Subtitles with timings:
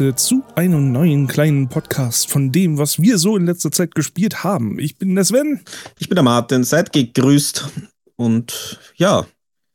[0.00, 4.42] Leute, zu einem neuen kleinen Podcast von dem, was wir so in letzter Zeit gespielt
[4.42, 4.78] haben.
[4.78, 5.60] Ich bin der Sven.
[5.98, 7.68] Ich bin der Martin, seid gegrüßt
[8.16, 9.26] und ja.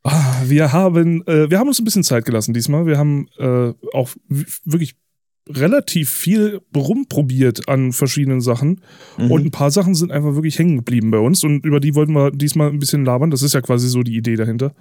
[0.02, 2.88] Ah, wir haben, äh, wir haben uns ein bisschen Zeit gelassen diesmal.
[2.88, 4.10] Wir haben äh, auch
[4.64, 4.96] wirklich
[5.48, 8.82] relativ viel rumprobiert an verschiedenen Sachen.
[9.20, 9.30] Mhm.
[9.30, 11.44] Und ein paar Sachen sind einfach wirklich hängen geblieben bei uns.
[11.44, 13.30] Und über die wollten wir diesmal ein bisschen labern.
[13.30, 14.74] Das ist ja quasi so die Idee dahinter.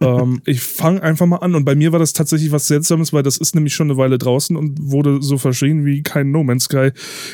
[0.00, 1.54] Ähm, ich fange einfach mal an.
[1.54, 4.18] Und bei mir war das tatsächlich was Seltsames, weil das ist nämlich schon eine Weile
[4.18, 6.90] draußen und wurde so verschrien wie kein No Man's Sky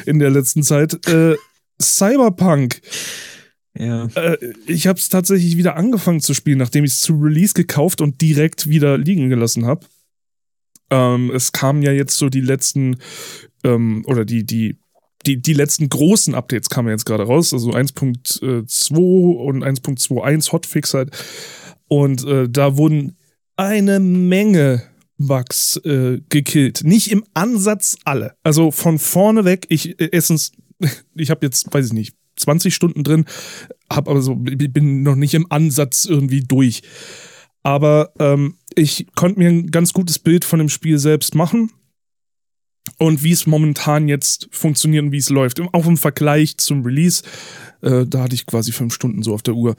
[0.07, 1.07] in der letzten Zeit.
[1.07, 1.37] Äh,
[1.81, 2.81] Cyberpunk.
[3.79, 4.07] Ja.
[4.15, 8.01] Äh, ich habe es tatsächlich wieder angefangen zu spielen, nachdem ich es zu Release gekauft
[8.01, 9.87] und direkt wieder liegen gelassen habe.
[10.91, 12.99] Ähm, es kamen ja jetzt so die letzten
[13.65, 14.77] ähm, oder die, die
[15.27, 21.11] die, die letzten großen Updates kamen jetzt gerade raus, also 1.2 und 1.21 Hotfix halt.
[21.93, 23.19] Und äh, da wurden
[23.57, 24.83] eine Menge
[25.19, 26.85] Bugs äh, gekillt.
[26.85, 28.35] Nicht im Ansatz alle.
[28.43, 30.53] Also von vorne weg, ich äh, erstens,
[31.15, 33.27] ich habe jetzt, weiß ich nicht, 20 Stunden drin,
[33.93, 36.81] habe aber so, bin noch nicht im Ansatz irgendwie durch.
[37.63, 41.73] Aber ähm, ich konnte mir ein ganz gutes Bild von dem Spiel selbst machen
[42.99, 45.61] und wie es momentan jetzt funktioniert und wie es läuft.
[45.61, 47.23] Auch im Vergleich zum Release,
[47.83, 49.77] äh, da hatte ich quasi fünf Stunden so auf der Uhr.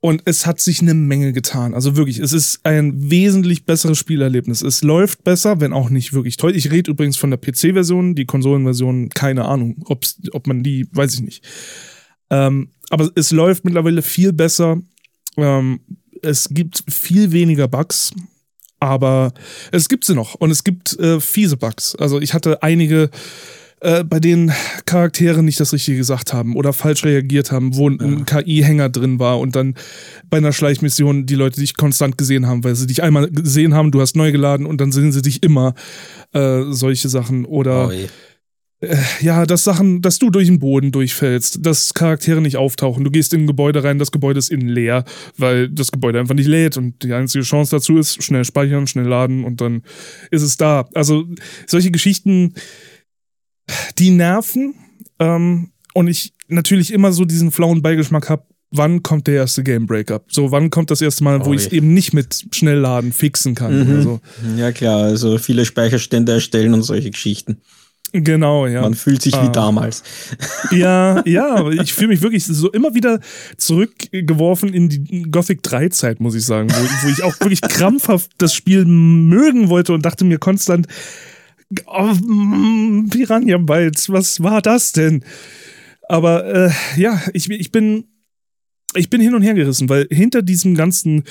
[0.00, 1.74] Und es hat sich eine Menge getan.
[1.74, 4.62] Also wirklich, es ist ein wesentlich besseres Spielerlebnis.
[4.62, 6.54] Es läuft besser, wenn auch nicht wirklich toll.
[6.54, 11.14] Ich rede übrigens von der PC-Version, die Konsolenversion, keine Ahnung, ob's, ob man die, weiß
[11.14, 11.44] ich nicht.
[12.30, 14.80] Ähm, aber es läuft mittlerweile viel besser.
[15.36, 15.80] Ähm,
[16.22, 18.12] es gibt viel weniger Bugs,
[18.78, 19.32] aber
[19.72, 21.96] es gibt sie noch und es gibt äh, fiese Bugs.
[21.96, 23.10] Also ich hatte einige,
[23.84, 24.50] äh, bei denen
[24.86, 28.40] Charaktere nicht das Richtige gesagt haben oder falsch reagiert haben, wo ein ja.
[28.40, 29.74] KI-Hänger drin war und dann
[30.30, 33.90] bei einer Schleichmission die Leute dich konstant gesehen haben, weil sie dich einmal gesehen haben,
[33.90, 35.74] du hast neu geladen und dann sehen sie dich immer.
[36.32, 37.88] Äh, solche Sachen oder.
[37.88, 37.92] Oh,
[38.80, 43.04] äh, ja, dass Sachen, dass du durch den Boden durchfällst, dass Charaktere nicht auftauchen.
[43.04, 45.04] Du gehst in ein Gebäude rein, das Gebäude ist innen leer,
[45.36, 49.06] weil das Gebäude einfach nicht lädt und die einzige Chance dazu ist, schnell speichern, schnell
[49.06, 49.82] laden und dann
[50.30, 50.88] ist es da.
[50.94, 51.26] Also
[51.66, 52.54] solche Geschichten,
[53.98, 54.74] die nerven
[55.18, 59.86] ähm, und ich natürlich immer so diesen flauen Beigeschmack habe, wann kommt der erste Game
[59.86, 60.26] Breakup?
[60.30, 63.54] So, wann kommt das erste Mal, wo oh, ich es eben nicht mit Schnellladen fixen
[63.54, 63.98] kann?
[63.98, 64.02] Mhm.
[64.02, 64.20] So.
[64.56, 67.60] Ja, klar, also viele Speicherstände erstellen und solche Geschichten.
[68.12, 68.82] Genau, ja.
[68.82, 69.44] Man fühlt sich ah.
[69.44, 70.04] wie damals.
[70.70, 73.20] Ja, ja, ich fühle mich wirklich so immer wieder
[73.56, 78.30] zurückgeworfen in die Gothic 3 Zeit, muss ich sagen, wo, wo ich auch wirklich krampfhaft
[78.38, 80.86] das Spiel mögen wollte und dachte mir konstant,
[81.86, 85.24] oh, mm, Piranha Bytes, was war das denn?
[86.08, 88.04] Aber äh, ja, ich, ich bin
[88.94, 91.24] ich bin hin und her gerissen, weil hinter diesem ganzen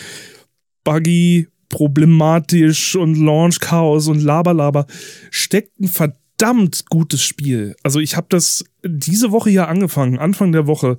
[0.83, 4.85] buggy problematisch und Launch-Chaos und Laberlaber
[5.31, 7.75] steckt ein verdammt gutes Spiel.
[7.83, 10.97] Also ich habe das diese Woche ja angefangen, Anfang der Woche.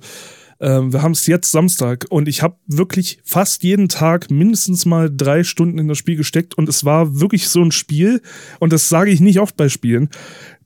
[0.59, 5.09] Ähm, wir haben es jetzt Samstag und ich habe wirklich fast jeden Tag mindestens mal
[5.13, 8.21] drei Stunden in das Spiel gesteckt und es war wirklich so ein Spiel
[8.59, 10.09] und das sage ich nicht oft bei Spielen,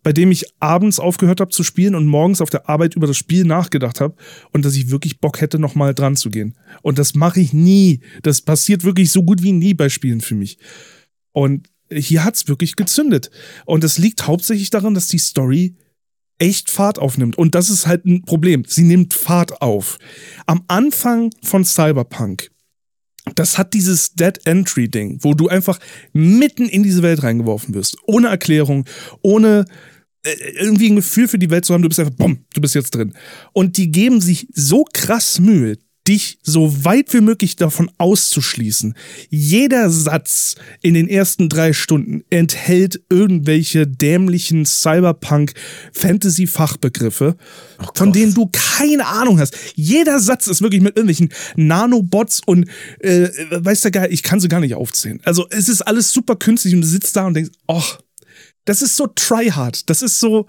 [0.04, 3.18] bei dem ich abends aufgehört habe zu spielen und morgens auf der Arbeit über das
[3.18, 4.16] Spiel nachgedacht habe
[4.52, 6.56] und dass ich wirklich Bock hätte, nochmal dran zu gehen.
[6.82, 8.02] Und das mache ich nie.
[8.24, 10.58] Das passiert wirklich so gut wie nie bei Spielen für mich.
[11.32, 13.30] Und hier hat's wirklich gezündet.
[13.66, 15.76] Und das liegt hauptsächlich daran, dass die Story
[16.40, 17.38] echt Fahrt aufnimmt.
[17.38, 18.64] Und das ist halt ein Problem.
[18.66, 20.00] Sie nimmt Fahrt auf.
[20.48, 22.50] Am Anfang von Cyberpunk,
[23.36, 25.80] das hat dieses Dead Entry Ding, wo du einfach
[26.14, 27.98] mitten in diese Welt reingeworfen wirst.
[28.06, 28.86] Ohne Erklärung,
[29.22, 29.66] ohne
[30.24, 31.82] äh, irgendwie ein Gefühl für die Welt zu haben.
[31.82, 33.14] Du bist einfach, bumm, du bist jetzt drin.
[33.54, 35.78] Und die geben sich so krass Mühe,
[36.10, 38.96] dich so weit wie möglich davon auszuschließen.
[39.30, 47.38] Jeder Satz in den ersten drei Stunden enthält irgendwelche dämlichen Cyberpunk-Fantasy-Fachbegriffe,
[47.80, 49.56] oh von denen du keine Ahnung hast.
[49.76, 52.68] Jeder Satz ist wirklich mit irgendwelchen Nanobots und
[53.00, 55.20] äh, weißt du geil, ich kann sie gar nicht aufzählen.
[55.24, 58.00] Also es ist alles super künstlich und du sitzt da und denkst, ach,
[58.66, 60.48] das ist so tryhard, das ist so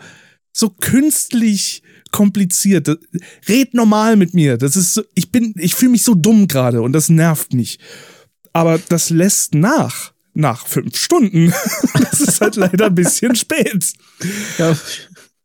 [0.52, 2.88] so künstlich kompliziert.
[3.48, 4.56] Red normal mit mir.
[4.56, 7.78] Das ist so, ich bin, ich fühle mich so dumm gerade und das nervt mich.
[8.52, 10.12] Aber das lässt nach.
[10.32, 11.52] Nach fünf Stunden.
[11.94, 13.92] das ist halt leider ein bisschen spät.
[14.58, 14.76] Ja.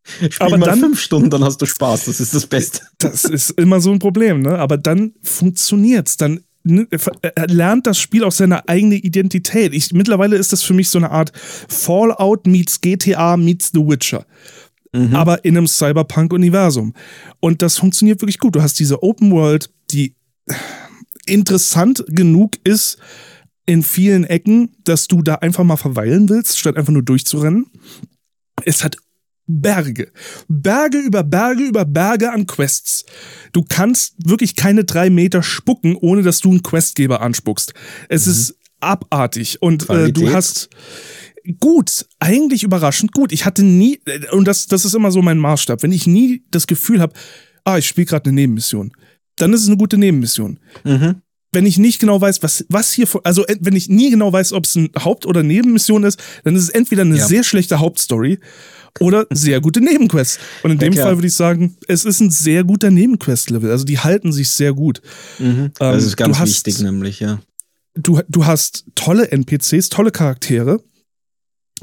[0.04, 2.06] Spiel aber mal dann fünf Stunden, dann hast du Spaß.
[2.06, 2.82] Das ist das Beste.
[3.00, 4.60] Das ist immer so ein Problem, ne?
[4.60, 6.18] Aber dann funktioniert's.
[6.18, 9.74] Dann lernt das Spiel auch seine eigene Identität.
[9.74, 11.32] Ich, mittlerweile ist das für mich so eine Art
[11.68, 14.26] Fallout meets GTA meets The Witcher
[14.96, 15.16] mhm.
[15.16, 16.94] aber in einem Cyberpunk-Universum.
[17.40, 18.56] Und das funktioniert wirklich gut.
[18.56, 20.16] Du hast diese Open World, die
[21.26, 22.98] interessant genug ist,
[23.66, 27.66] in vielen Ecken, dass du da einfach mal verweilen willst, statt einfach nur durchzurennen.
[28.64, 28.98] Es hat
[29.48, 30.12] Berge.
[30.48, 33.06] Berge über Berge über Berge an Quests.
[33.54, 37.74] Du kannst wirklich keine drei Meter spucken, ohne dass du einen Questgeber anspuckst.
[38.10, 38.32] Es mhm.
[38.32, 40.70] ist abartig und äh, du hast
[41.60, 43.32] gut, eigentlich überraschend gut.
[43.32, 44.00] Ich hatte nie,
[44.32, 47.14] und das, das ist immer so mein Maßstab, wenn ich nie das Gefühl habe,
[47.64, 48.92] ah, ich spiele gerade eine Nebenmission,
[49.36, 50.60] dann ist es eine gute Nebenmission.
[50.84, 51.22] Mhm.
[51.52, 54.54] Wenn ich nicht genau weiß, was, was hier, also äh, wenn ich nie genau weiß,
[54.54, 57.26] ob es eine Haupt- oder Nebenmission ist, dann ist es entweder eine ja.
[57.26, 58.40] sehr schlechte Hauptstory
[59.00, 60.40] oder sehr gute Nebenquests.
[60.64, 63.70] Und in dem ja, Fall würde ich sagen, es ist ein sehr guter Nebenquest-Level.
[63.70, 65.02] Also die halten sich sehr gut.
[65.40, 65.72] Mhm.
[65.78, 67.40] Das ähm, ist ganz hast, wichtig, nämlich, ja.
[67.96, 70.82] Du, du hast tolle NPCs, tolle Charaktere,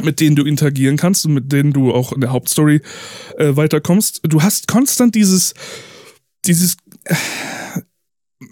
[0.00, 2.81] mit denen du interagieren kannst und mit denen du auch in der Hauptstory
[3.37, 4.21] äh, weiterkommst.
[4.25, 5.55] Du hast konstant dieses,
[6.47, 6.77] dieses,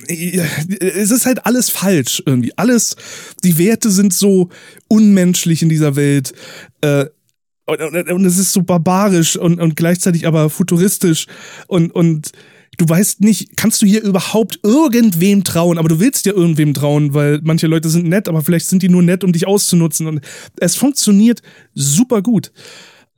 [0.07, 0.41] äh,
[0.79, 2.53] es ist halt alles falsch irgendwie.
[2.57, 2.97] Alles,
[3.43, 4.51] die Werte sind so
[4.89, 6.33] unmenschlich in dieser Welt.
[6.83, 7.07] Äh,
[7.67, 11.27] und, und, und, es ist so barbarisch und, und gleichzeitig aber futuristisch
[11.69, 12.33] und, und
[12.81, 17.13] du weißt nicht, kannst du hier überhaupt irgendwem trauen, aber du willst ja irgendwem trauen,
[17.13, 20.21] weil manche Leute sind nett, aber vielleicht sind die nur nett, um dich auszunutzen und
[20.57, 21.43] es funktioniert
[21.75, 22.53] super gut.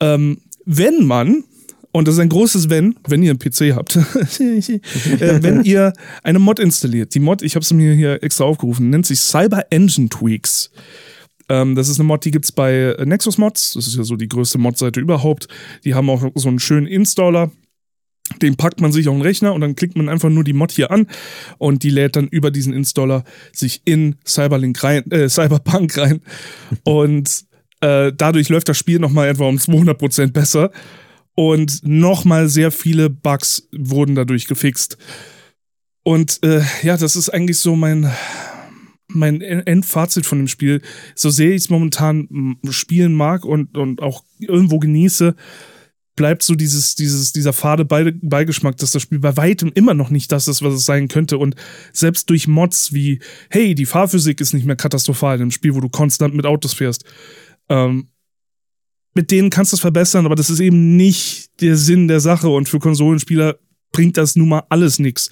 [0.01, 1.45] Ähm, wenn man,
[1.93, 3.95] und das ist ein großes Wenn, wenn ihr einen PC habt,
[4.39, 4.79] äh,
[5.41, 5.93] wenn ihr
[6.23, 9.65] eine Mod installiert, die Mod, ich habe es mir hier extra aufgerufen, nennt sich Cyber
[9.69, 10.71] Engine Tweaks.
[11.47, 13.73] Ähm, das ist eine Mod, die gibt es bei Nexus Mods.
[13.73, 15.47] Das ist ja so die größte Mod-Seite überhaupt.
[15.83, 17.51] Die haben auch so einen schönen Installer.
[18.41, 20.71] Den packt man sich auf den Rechner und dann klickt man einfach nur die Mod
[20.71, 21.07] hier an
[21.57, 26.21] und die lädt dann über diesen Installer sich in Cyberlink rein, äh, Cyberpunk rein.
[26.83, 27.45] und
[27.81, 30.71] äh, dadurch läuft das Spiel nochmal etwa um 200% besser.
[31.35, 34.97] Und nochmal sehr viele Bugs wurden dadurch gefixt.
[36.03, 38.11] Und äh, ja, das ist eigentlich so mein,
[39.07, 40.81] mein Endfazit von dem Spiel,
[41.15, 45.35] so sehr ich es momentan spielen mag und, und auch irgendwo genieße,
[46.15, 50.31] bleibt so dieses, dieses, dieser fade Beigeschmack, dass das Spiel bei weitem immer noch nicht
[50.31, 51.37] das ist, was es sein könnte.
[51.37, 51.55] Und
[51.91, 53.19] selbst durch Mods wie,
[53.49, 56.73] hey, die Fahrphysik ist nicht mehr katastrophal in einem Spiel, wo du konstant mit Autos
[56.73, 57.03] fährst.
[57.69, 58.09] Ähm,
[59.15, 62.49] mit denen kannst du es verbessern, aber das ist eben nicht der Sinn der Sache
[62.49, 63.57] und für Konsolenspieler
[63.91, 65.29] bringt das nun mal alles nichts.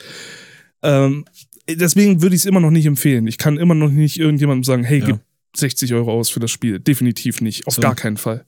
[0.84, 1.26] Ähm,
[1.68, 3.28] deswegen würde ich es immer noch nicht empfehlen.
[3.28, 5.06] Ich kann immer noch nicht irgendjemandem sagen, hey, ja.
[5.06, 5.20] gib
[5.56, 6.80] 60 Euro aus für das Spiel.
[6.80, 7.68] Definitiv nicht.
[7.68, 7.82] Auf so.
[7.82, 8.46] gar keinen Fall.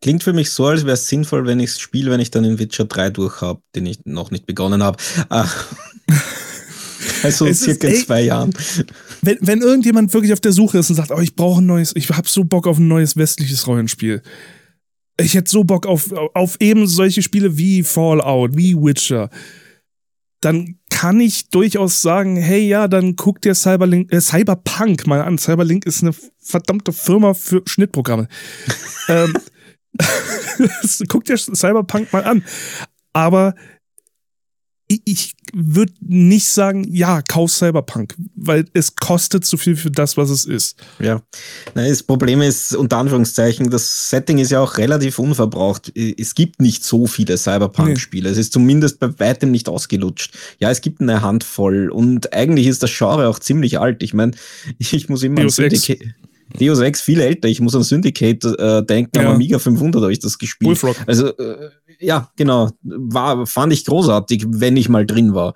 [0.00, 2.44] Klingt für mich so, als wäre es sinnvoll, wenn ich es spiele, wenn ich dann
[2.44, 4.96] in Witcher 3 durch habe, den ich noch nicht begonnen habe.
[5.28, 5.48] Ah.
[7.22, 8.54] also es circa in zwei Jahren.
[9.22, 11.94] Wenn, wenn irgendjemand wirklich auf der Suche ist und sagt, oh, ich brauche ein neues,
[11.94, 14.22] ich habe so Bock auf ein neues westliches Rollenspiel.
[15.20, 19.28] Ich hätte so Bock auf, auf eben solche Spiele wie Fallout, wie Witcher
[20.40, 25.38] dann kann ich durchaus sagen, hey ja, dann guck dir Cyberlink, äh, Cyberpunk mal an.
[25.38, 28.28] Cyberlink ist eine verdammte Firma für Schnittprogramme.
[29.08, 29.34] ähm,
[31.08, 32.44] guck dir Cyberpunk mal an.
[33.12, 33.54] Aber
[35.04, 40.30] ich würde nicht sagen, ja, kauf Cyberpunk, weil es kostet zu viel für das, was
[40.30, 40.80] es ist.
[40.98, 41.22] Ja,
[41.74, 45.92] das Problem ist, unter Anführungszeichen, das Setting ist ja auch relativ unverbraucht.
[45.96, 48.28] Es gibt nicht so viele Cyberpunk-Spiele.
[48.28, 48.32] Nee.
[48.32, 50.36] Es ist zumindest bei weitem nicht ausgelutscht.
[50.58, 54.02] Ja, es gibt eine Handvoll und eigentlich ist das Genre auch ziemlich alt.
[54.02, 54.32] Ich meine,
[54.78, 56.14] ich muss immer Deus an Syndicate.
[56.58, 57.48] Deus Ex viel älter.
[57.48, 59.28] Ich muss an Syndicate äh, denken, ja.
[59.28, 60.68] am Amiga 500 habe ich das gespielt.
[60.68, 60.96] Bullfrog.
[61.06, 65.54] Also äh, ja, genau, war, fand ich großartig, wenn ich mal drin war.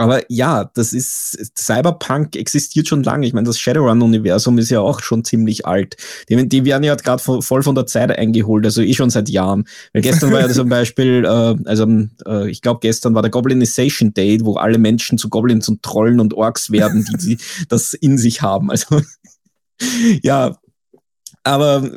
[0.00, 3.26] Aber ja, das ist, Cyberpunk existiert schon lange.
[3.26, 5.98] Ich meine, das Shadowrun-Universum ist ja auch schon ziemlich alt.
[6.30, 9.64] Die, die werden ja gerade voll von der Zeit eingeholt, also eh schon seit Jahren.
[9.92, 11.86] Weil gestern war ja zum Beispiel, äh, also
[12.26, 16.18] äh, ich glaube, gestern war der Goblinization Day, wo alle Menschen zu Goblins und Trollen
[16.18, 18.70] und Orks werden, die, die das in sich haben.
[18.70, 19.02] Also
[20.22, 20.56] ja,
[21.44, 21.88] aber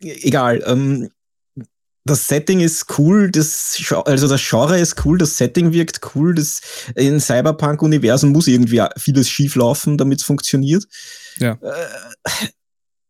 [0.00, 0.62] egal.
[0.66, 1.10] Ähm,
[2.04, 6.60] das Setting ist cool, das, also das Genre ist cool, das Setting wirkt cool, das
[6.96, 10.84] in Cyberpunk-Universum muss irgendwie vieles schief laufen, damit es funktioniert.
[11.38, 11.58] Ja.
[11.62, 12.48] Äh,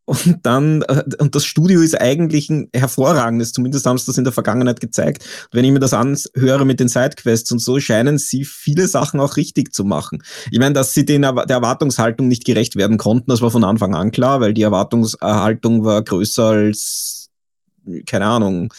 [0.05, 4.25] und dann, äh, und das Studio ist eigentlich ein hervorragendes, zumindest haben sie das in
[4.25, 5.23] der Vergangenheit gezeigt.
[5.23, 9.21] Und wenn ich mir das anhöre mit den Sidequests und so, scheinen sie viele Sachen
[9.21, 10.23] auch richtig zu machen.
[10.51, 13.95] Ich meine, dass sie den, der Erwartungshaltung nicht gerecht werden konnten, das war von Anfang
[13.95, 17.23] an klar, weil die Erwartungshaltung war größer als
[18.07, 18.73] keine Ahnung,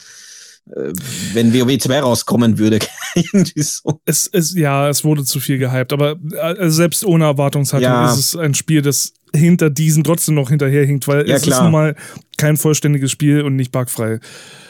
[0.67, 0.91] äh,
[1.33, 2.79] wenn WoW 2 rauskommen würde.
[3.55, 4.01] so.
[4.05, 8.11] es, es, ja, es wurde zu viel gehypt, aber äh, selbst ohne Erwartungshaltung ja.
[8.11, 11.57] ist es ein Spiel, das hinter diesen trotzdem noch hinterherhinkt, weil ja, es klar.
[11.57, 11.95] ist nun mal
[12.37, 14.19] kein vollständiges Spiel und nicht bugfrei.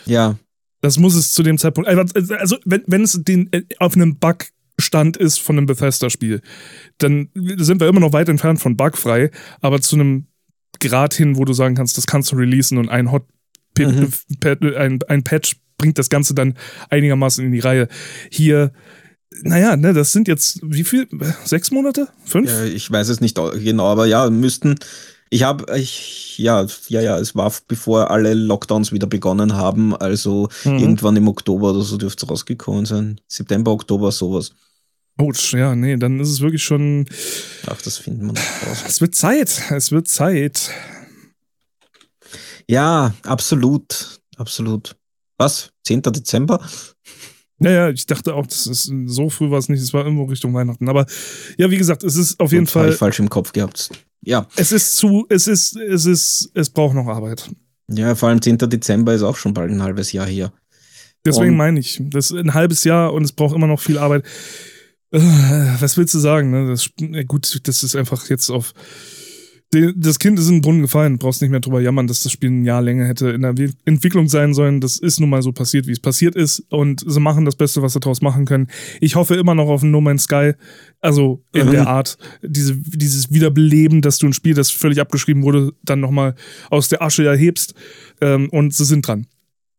[0.05, 0.37] Ja.
[0.81, 1.89] Das muss es zu dem Zeitpunkt.
[1.89, 4.45] Also, wenn, wenn es den äh, auf einem Bug
[4.79, 6.41] Stand ist von einem Bethesda-Spiel,
[6.97, 9.29] dann sind wir immer noch weit entfernt von bugfrei,
[9.61, 10.27] aber zu einem
[10.79, 13.27] Grad hin, wo du sagen kannst, das kannst du releasen und ein Hot
[13.77, 14.11] mhm.
[14.75, 16.55] ein, ein Patch bringt das Ganze dann
[16.89, 17.87] einigermaßen in die Reihe.
[18.31, 18.73] Hier
[19.41, 21.07] naja, ne, das sind jetzt wie viel?
[21.45, 22.07] Sechs Monate?
[22.25, 22.49] Fünf?
[22.49, 24.75] Ja, ich weiß es nicht genau, aber ja, müssten.
[25.29, 30.47] Ich habe, ich, ja, ja, ja, es war bevor alle Lockdowns wieder begonnen haben, also
[30.63, 30.77] mhm.
[30.77, 33.19] irgendwann im Oktober oder so dürfte es rausgekommen sein.
[33.27, 34.51] September, Oktober, sowas.
[35.17, 37.07] Autsch, ja, nee, dann ist es wirklich schon.
[37.67, 38.83] Ach, das finden wir noch raus.
[38.87, 40.71] Es wird Zeit, es wird Zeit.
[42.67, 44.95] Ja, absolut, absolut.
[45.37, 45.71] Was?
[45.83, 46.03] 10.
[46.03, 46.65] Dezember?
[47.63, 50.53] Naja, ich dachte auch, das ist so früh war es nicht, es war irgendwo Richtung
[50.53, 50.89] Weihnachten.
[50.89, 51.05] Aber
[51.57, 52.89] ja, wie gesagt, es ist auf jeden Und Fall.
[52.89, 53.89] Ich falsch im Kopf gehabt.
[54.21, 54.47] Ja.
[54.55, 57.49] Es ist zu, es ist, es ist, es braucht noch Arbeit.
[57.89, 58.57] Ja, vor allem 10.
[58.57, 60.51] Dezember ist auch schon bald ein halbes Jahr hier.
[61.25, 63.97] Deswegen und meine ich, das ist ein halbes Jahr und es braucht immer noch viel
[63.97, 64.25] Arbeit.
[65.11, 65.19] Äh,
[65.79, 66.51] was willst du sagen?
[66.51, 66.67] Ne?
[66.69, 66.89] Das,
[67.27, 68.73] gut, das ist einfach jetzt auf
[69.95, 72.49] das Kind ist in den Brunnen gefallen, brauchst nicht mehr drüber jammern, dass das Spiel
[72.49, 73.53] ein Jahr länger hätte in der
[73.85, 74.81] Entwicklung sein sollen.
[74.81, 77.81] Das ist nun mal so passiert, wie es passiert ist und sie machen das Beste,
[77.81, 78.67] was sie daraus machen können.
[79.01, 80.53] Ich hoffe immer noch auf ein No Man's Sky,
[81.01, 81.71] also in mhm.
[81.71, 86.35] der Art, diese, dieses Wiederbeleben, dass du ein Spiel, das völlig abgeschrieben wurde, dann nochmal
[86.69, 87.73] aus der Asche erhebst
[88.21, 89.27] ähm, und sie sind dran.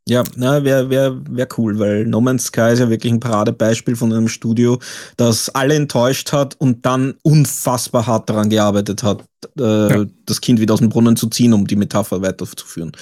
[0.07, 3.97] Ja, na, wäre wär, wär cool, weil No Man's Sky ist ja wirklich ein Paradebeispiel
[3.97, 4.79] von einem Studio,
[5.17, 9.25] das alle enttäuscht hat und dann unfassbar hart daran gearbeitet hat,
[9.59, 10.05] äh, ja.
[10.27, 12.93] das Kind wieder aus dem Brunnen zu ziehen, um die Metapher weiterzuführen.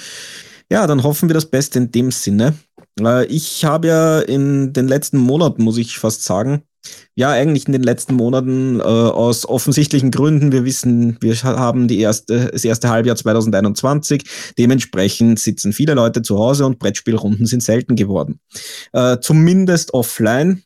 [0.71, 2.53] Ja, dann hoffen wir das Beste in dem Sinne.
[2.97, 6.63] Äh, ich habe ja in den letzten Monaten, muss ich fast sagen,
[7.15, 10.51] ja, eigentlich in den letzten Monaten äh, aus offensichtlichen Gründen.
[10.51, 14.23] Wir wissen, wir haben die erste, das erste Halbjahr 2021.
[14.57, 18.39] Dementsprechend sitzen viele Leute zu Hause und Brettspielrunden sind selten geworden.
[18.93, 20.63] Äh, zumindest offline.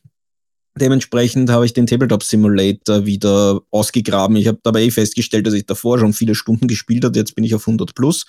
[0.78, 4.36] Dementsprechend habe ich den Tabletop Simulator wieder ausgegraben.
[4.36, 7.18] Ich habe dabei eh festgestellt, dass ich davor schon viele Stunden gespielt habe.
[7.18, 8.26] Jetzt bin ich auf 100 plus.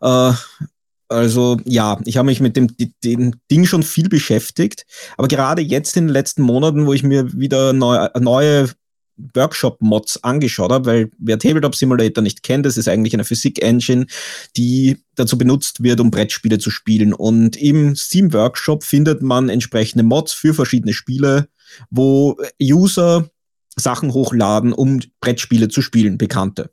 [0.00, 0.32] Äh,
[1.12, 2.68] also ja, ich habe mich mit dem,
[3.04, 4.84] dem, Ding schon viel beschäftigt,
[5.16, 8.68] aber gerade jetzt in den letzten Monaten, wo ich mir wieder neu, neue
[9.34, 14.06] Workshop-Mods angeschaut habe, weil wer Tabletop Simulator nicht kennt, das ist eigentlich eine Physik-Engine,
[14.56, 17.12] die dazu benutzt wird, um Brettspiele zu spielen.
[17.12, 21.48] Und im Steam Workshop findet man entsprechende Mods für verschiedene Spiele,
[21.90, 23.28] wo User
[23.76, 26.70] Sachen hochladen, um Brettspiele zu spielen, bekannte.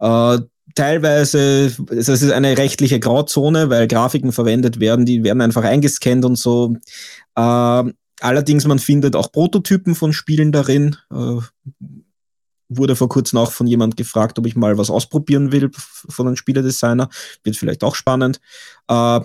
[0.00, 0.38] Äh,
[0.74, 6.36] teilweise, es ist eine rechtliche Grauzone, weil Grafiken verwendet werden, die werden einfach eingescannt und
[6.36, 6.76] so.
[7.36, 10.96] Äh, allerdings, man findet auch Prototypen von Spielen darin.
[11.10, 11.38] Äh,
[12.68, 16.36] wurde vor kurzem auch von jemand gefragt, ob ich mal was ausprobieren will von einem
[16.36, 17.08] Spieledesigner.
[17.44, 18.40] Wird vielleicht auch spannend.
[18.88, 19.20] Äh,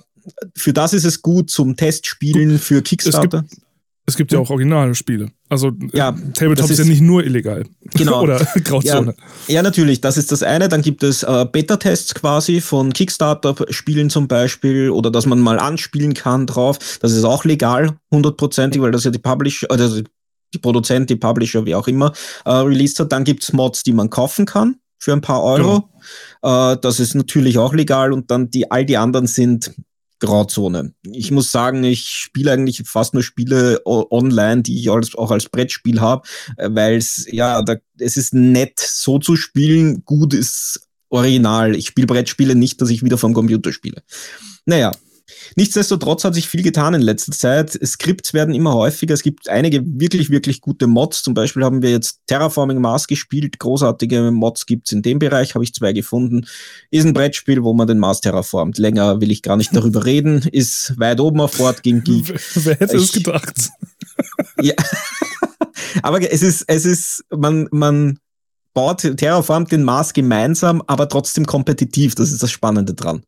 [0.56, 3.44] für das ist es gut zum Testspielen für Kickstarter.
[3.44, 3.64] Es gibt,
[4.12, 5.30] es gibt ja auch originale Spiele.
[5.48, 7.64] Also ja, Tabletop ist, ist, ja nicht nur illegal.
[7.94, 8.22] Genau.
[8.24, 9.16] Oder Grauzone.
[9.48, 10.68] Ja, ja, natürlich, das ist das eine.
[10.68, 16.14] Dann gibt es äh, Beta-Tests quasi von Kickstarter-Spielen zum Beispiel oder dass man mal anspielen
[16.14, 17.00] kann drauf.
[17.00, 20.02] Das ist auch legal, hundertprozentig, weil das ja die Publisher, also
[20.54, 22.12] die Produzent, die Publisher, wie auch immer,
[22.44, 23.14] äh, released hat.
[23.14, 25.90] Dann gibt es Mods, die man kaufen kann für ein paar Euro.
[26.42, 26.74] Genau.
[26.74, 29.74] Äh, das ist natürlich auch legal und dann die all die anderen sind
[30.22, 30.94] Grauzone.
[31.04, 35.50] Ich muss sagen, ich spiele eigentlich fast nur Spiele online, die ich als, auch als
[35.50, 40.88] Brettspiel habe, äh, weil es, ja, da, es ist nett so zu spielen, gut ist
[41.10, 41.76] original.
[41.76, 44.04] Ich spiele Brettspiele nicht, dass ich wieder vom Computer spiele.
[44.66, 44.92] Naja,
[45.56, 47.80] Nichtsdestotrotz hat sich viel getan in letzter Zeit.
[47.86, 49.14] Skripts werden immer häufiger.
[49.14, 51.24] Es gibt einige wirklich, wirklich gute Mods.
[51.24, 53.60] Zum Beispiel haben wir jetzt Terraforming Mars gespielt.
[53.60, 56.46] Großartige Mods gibt's in dem Bereich, habe ich zwei gefunden.
[56.90, 58.78] Ist ein Brettspiel, wo man den Mars terraformt.
[58.78, 60.44] Länger will ich gar nicht darüber reden.
[60.52, 62.34] Ist weit oben auf Fort gegen Geek.
[62.56, 63.70] Wer hätte es gedacht?
[64.62, 64.76] ja.
[66.04, 68.20] aber es ist, es ist, man, man
[68.74, 72.16] baut, terraformt den Mars gemeinsam, aber trotzdem kompetitiv.
[72.16, 73.24] Das ist das Spannende dran.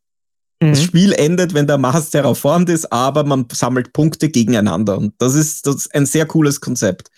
[0.71, 0.83] Das mhm.
[0.83, 4.97] Spiel endet, wenn der Mars terraformt ist, aber man sammelt Punkte gegeneinander.
[4.97, 7.09] Und das ist, das ist ein sehr cooles Konzept.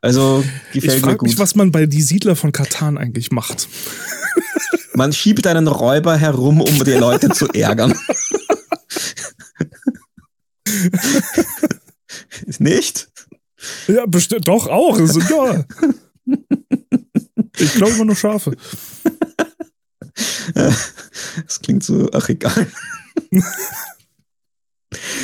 [0.00, 1.28] Also gefällt ich mir gut.
[1.28, 3.68] Mich, was man bei Die Siedler von Katan eigentlich macht.
[4.94, 7.94] Man schiebt einen Räuber herum, um die Leute zu ärgern.
[12.58, 13.08] Nicht?
[13.88, 14.98] Ja, bestimmt doch auch.
[14.98, 15.64] Also, ja.
[17.58, 18.54] Ich glaube immer nur Schafe.
[21.46, 22.66] Das klingt so, ach egal.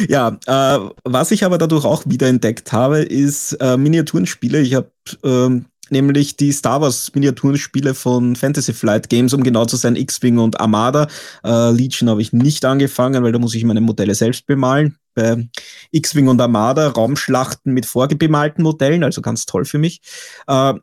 [0.08, 4.60] ja, äh, was ich aber dadurch auch wiederentdeckt habe, ist äh, Miniaturenspiele.
[4.60, 4.90] Ich habe
[5.22, 10.38] ähm, nämlich die Star Wars Miniaturenspiele von Fantasy Flight Games, um genau zu sein, X-Wing
[10.38, 11.08] und Armada.
[11.44, 14.96] Äh, Legion habe ich nicht angefangen, weil da muss ich meine Modelle selbst bemalen.
[15.14, 15.48] Bei
[15.90, 20.00] X-Wing und Armada Raumschlachten mit vorgebemalten Modellen, also ganz toll für mich.
[20.46, 20.74] Äh,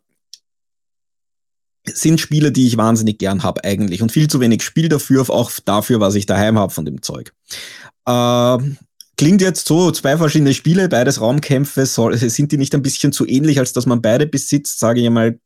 [1.94, 5.52] sind Spiele, die ich wahnsinnig gern habe eigentlich und viel zu wenig Spiel dafür, auch
[5.64, 7.34] dafür, was ich daheim habe von dem Zeug.
[8.06, 8.58] Äh,
[9.18, 13.28] klingt jetzt so, zwei verschiedene Spiele, beides Raumkämpfe, soll, sind die nicht ein bisschen zu
[13.28, 15.40] ähnlich, als dass man beide besitzt, sage ich mal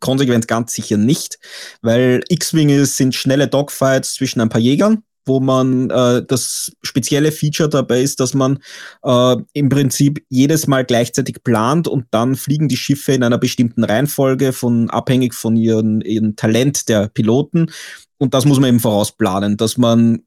[0.00, 1.38] konsequent ganz sicher nicht,
[1.82, 7.68] weil X-Wing sind schnelle Dogfights zwischen ein paar Jägern, wo man äh, das spezielle Feature
[7.68, 8.58] dabei ist, dass man
[9.02, 13.84] äh, im Prinzip jedes Mal gleichzeitig plant und dann fliegen die Schiffe in einer bestimmten
[13.84, 17.70] Reihenfolge von abhängig von ihren, ihren Talent der Piloten
[18.18, 20.20] und das muss man eben vorausplanen, dass man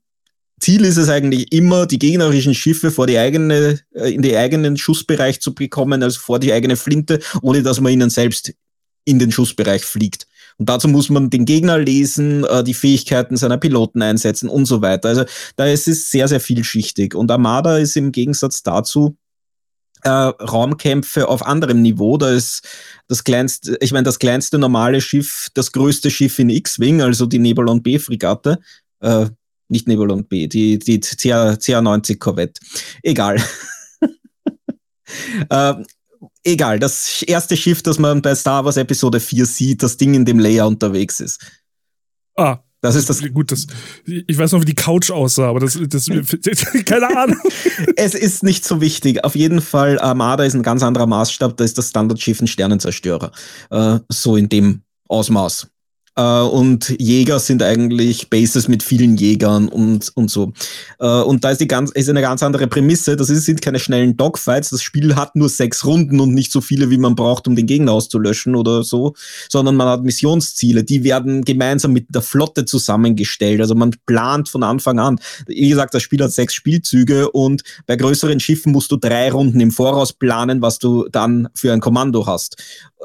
[0.59, 4.77] Ziel ist es eigentlich immer, die gegnerischen Schiffe vor die eigene, äh, in den eigenen
[4.77, 8.53] Schussbereich zu bekommen, also vor die eigene Flinte, ohne dass man ihnen selbst
[9.05, 10.27] in den Schussbereich fliegt.
[10.57, 14.81] Und dazu muss man den Gegner lesen, äh, die Fähigkeiten seiner Piloten einsetzen und so
[14.81, 15.09] weiter.
[15.09, 17.13] Also da ist es sehr, sehr vielschichtig.
[17.15, 19.15] Und Armada ist im Gegensatz dazu
[20.03, 22.17] äh, Raumkämpfe auf anderem Niveau.
[22.17, 22.67] Da ist
[23.07, 27.39] das kleinste, ich meine, das kleinste normale Schiff, das größte Schiff in X-Wing, also die
[27.39, 28.59] Nebelon B-Fregatte.
[28.99, 29.27] Äh,
[29.69, 32.61] nicht Nebelon B, die, die CA, 90 Corvette.
[33.03, 33.41] Egal.
[35.49, 35.73] äh,
[36.43, 40.25] egal, das erste Schiff, das man bei Star Wars Episode 4 sieht, das Ding in
[40.25, 41.41] dem Layer unterwegs ist.
[42.35, 42.59] Ah.
[42.81, 43.21] Das ist das.
[43.33, 43.67] Gut, das,
[44.05, 46.05] ich weiß noch, wie die Couch aussah, aber das, das
[46.85, 47.39] keine Ahnung.
[47.95, 49.23] es ist nicht so wichtig.
[49.23, 51.57] Auf jeden Fall, Armada ist ein ganz anderer Maßstab.
[51.57, 53.31] Da ist das Standardschiff ein Sternenzerstörer.
[53.71, 55.67] Äh, so in dem Ausmaß.
[56.17, 60.51] Äh, und Jäger sind eigentlich Bases mit vielen Jägern und, und so.
[60.99, 63.15] Äh, und da ist, die ganz, ist eine ganz andere Prämisse.
[63.15, 64.71] Das ist, sind keine schnellen Dogfights.
[64.71, 67.67] Das Spiel hat nur sechs Runden und nicht so viele, wie man braucht, um den
[67.67, 69.13] Gegner auszulöschen oder so,
[69.49, 70.83] sondern man hat Missionsziele.
[70.83, 73.61] Die werden gemeinsam mit der Flotte zusammengestellt.
[73.61, 75.19] Also man plant von Anfang an.
[75.45, 79.59] Wie gesagt, das Spiel hat sechs Spielzüge und bei größeren Schiffen musst du drei Runden
[79.59, 82.57] im Voraus planen, was du dann für ein Kommando hast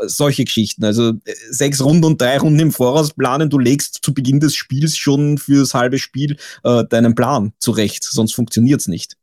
[0.06, 0.84] solche Geschichten.
[0.84, 3.50] Also äh, sechs Runden und drei Runden im Voraus planen.
[3.50, 8.34] Du legst zu Beginn des Spiels schon fürs halbe Spiel äh, deinen Plan zurecht, sonst
[8.34, 9.16] funktioniert's nicht.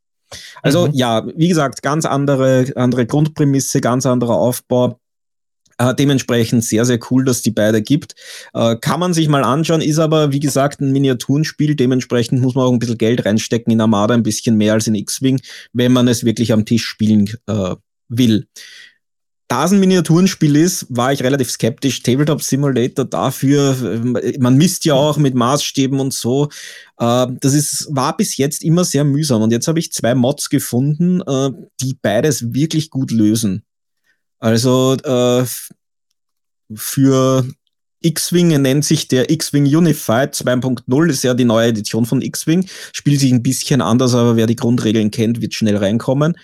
[0.61, 0.93] Also mhm.
[0.93, 4.99] ja, wie gesagt, ganz andere, andere Grundprämisse, ganz anderer Aufbau.
[5.79, 8.13] Äh, dementsprechend sehr, sehr cool, dass die beide gibt.
[8.53, 11.75] Äh, kann man sich mal anschauen, ist aber, wie gesagt, ein Miniaturenspiel.
[11.75, 14.95] Dementsprechend muss man auch ein bisschen Geld reinstecken in Armada, ein bisschen mehr als in
[14.95, 15.39] X-Wing,
[15.71, 17.75] wenn man es wirklich am Tisch spielen äh,
[18.09, 18.47] will
[19.49, 22.03] da es ein Miniaturenspiel ist, war ich relativ skeptisch.
[22.03, 23.75] Tabletop Simulator dafür,
[24.39, 26.49] man misst ja auch mit Maßstäben und so.
[26.99, 29.41] Äh, das ist, war bis jetzt immer sehr mühsam.
[29.41, 31.49] Und jetzt habe ich zwei Mods gefunden, äh,
[31.81, 33.63] die beides wirklich gut lösen.
[34.37, 35.45] Also äh,
[36.75, 37.43] für
[38.01, 42.67] X-Wing nennt sich der X-Wing Unified 2.0, ist ja die neue Edition von X-Wing.
[42.93, 46.37] Spielt sich ein bisschen anders, aber wer die Grundregeln kennt, wird schnell reinkommen.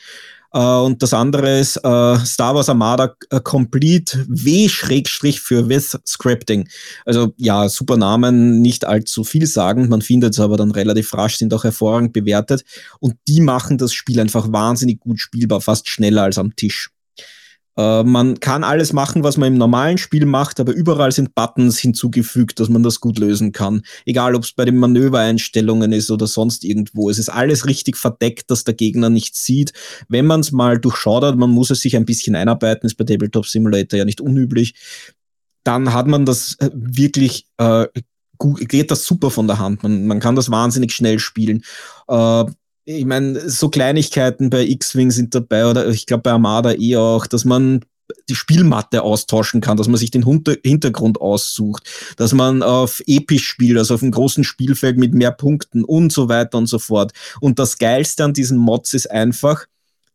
[0.55, 5.99] Uh, und das andere ist uh, Star Wars Armada uh, Complete W Schrägstrich für With
[6.07, 6.69] Scripting.
[7.05, 9.89] Also ja, super Namen, nicht allzu viel sagen.
[9.89, 12.63] Man findet es aber dann relativ rasch, sind auch hervorragend bewertet.
[13.01, 16.94] Und die machen das Spiel einfach wahnsinnig gut spielbar, fast schneller als am Tisch.
[17.77, 21.77] Äh, man kann alles machen, was man im normalen Spiel macht, aber überall sind Buttons
[21.77, 23.81] hinzugefügt, dass man das gut lösen kann.
[24.05, 27.09] Egal, ob es bei den Manövereinstellungen ist oder sonst irgendwo.
[27.09, 29.73] Es ist alles richtig verdeckt, dass der Gegner nichts sieht.
[30.07, 33.03] Wenn man es mal durchschaut hat, man muss es sich ein bisschen einarbeiten, ist bei
[33.03, 34.75] Tabletop Simulator ja nicht unüblich,
[35.63, 37.87] dann hat man das äh, wirklich äh,
[38.39, 39.83] geht das super von der Hand.
[39.83, 41.63] Man, man kann das wahnsinnig schnell spielen.
[42.07, 42.45] Äh,
[42.85, 47.25] ich meine, so Kleinigkeiten bei X-Wing sind dabei oder ich glaube bei Armada eh auch,
[47.25, 47.83] dass man
[48.29, 50.23] die Spielmatte austauschen kann, dass man sich den
[50.63, 51.83] Hintergrund aussucht,
[52.17, 56.29] dass man auf episch spielt, also auf einem großen Spielfeld mit mehr Punkten und so
[56.29, 57.13] weiter und so fort.
[57.41, 59.65] Und das Geilste an diesen Mods ist einfach,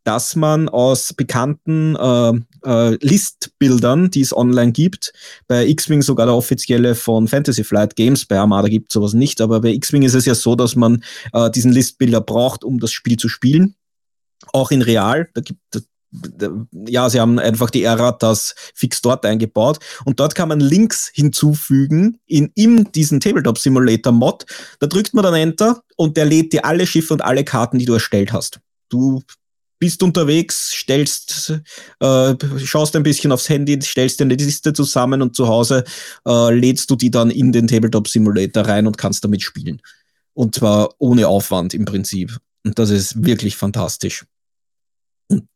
[0.05, 2.33] dass man aus bekannten äh,
[2.65, 5.13] äh, Listbildern, die es online gibt,
[5.47, 9.61] bei X-Wing sogar der offizielle von Fantasy Flight Games, bei Armada gibt sowas nicht, aber
[9.61, 13.17] bei X-Wing ist es ja so, dass man äh, diesen Listbilder braucht, um das Spiel
[13.17, 13.75] zu spielen.
[14.53, 15.61] Auch in Real, da gibt
[16.89, 22.19] ja, sie haben einfach die Erratas fix dort eingebaut und dort kann man Links hinzufügen
[22.27, 24.45] in, in diesen Tabletop Simulator Mod.
[24.81, 27.85] Da drückt man dann Enter und der lädt dir alle Schiffe und alle Karten, die
[27.85, 28.61] du erstellt hast.
[28.89, 29.23] Du
[29.81, 31.61] bist unterwegs, stellst,
[32.01, 35.85] äh, schaust ein bisschen aufs Handy, stellst dir eine Liste zusammen und zu Hause
[36.27, 39.81] äh, lädst du die dann in den Tabletop Simulator rein und kannst damit spielen.
[40.35, 42.39] Und zwar ohne Aufwand im Prinzip.
[42.65, 44.27] Und das ist wirklich fantastisch.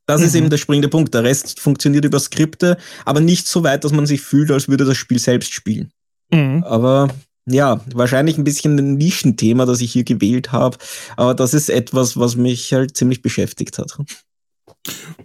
[0.07, 0.27] Das mhm.
[0.27, 1.13] ist eben der springende Punkt.
[1.15, 4.85] Der Rest funktioniert über Skripte, aber nicht so weit, dass man sich fühlt, als würde
[4.85, 5.93] das Spiel selbst spielen.
[6.31, 6.65] Mhm.
[6.65, 7.09] Aber
[7.47, 10.79] ja, wahrscheinlich ein bisschen ein Nischenthema, das ich hier gewählt habe,
[11.17, 13.97] aber das ist etwas, was mich halt ziemlich beschäftigt hat.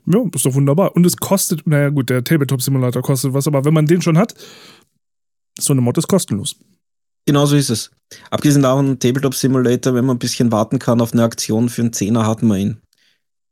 [0.05, 0.95] Ja, ist doch wunderbar.
[0.95, 4.33] Und es kostet, naja gut, der Tabletop-Simulator kostet was, aber wenn man den schon hat,
[5.59, 6.55] so eine Mod ist kostenlos.
[7.25, 7.91] Genau so ist es.
[8.31, 11.93] Abgesehen davon, Tabletop Simulator, wenn man ein bisschen warten kann auf eine Aktion für einen
[11.93, 12.81] Zehner, hat man ihn.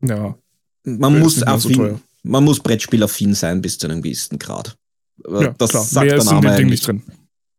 [0.02, 0.38] Ja.
[0.84, 4.78] Man muss affin, so man muss Brettspielaffin sein bis zu einem gewissen Grad.
[5.28, 5.84] Ja, das klar.
[5.84, 7.04] sagt Mehr der Name ist Ding nicht drin.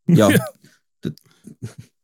[0.06, 0.28] Ja.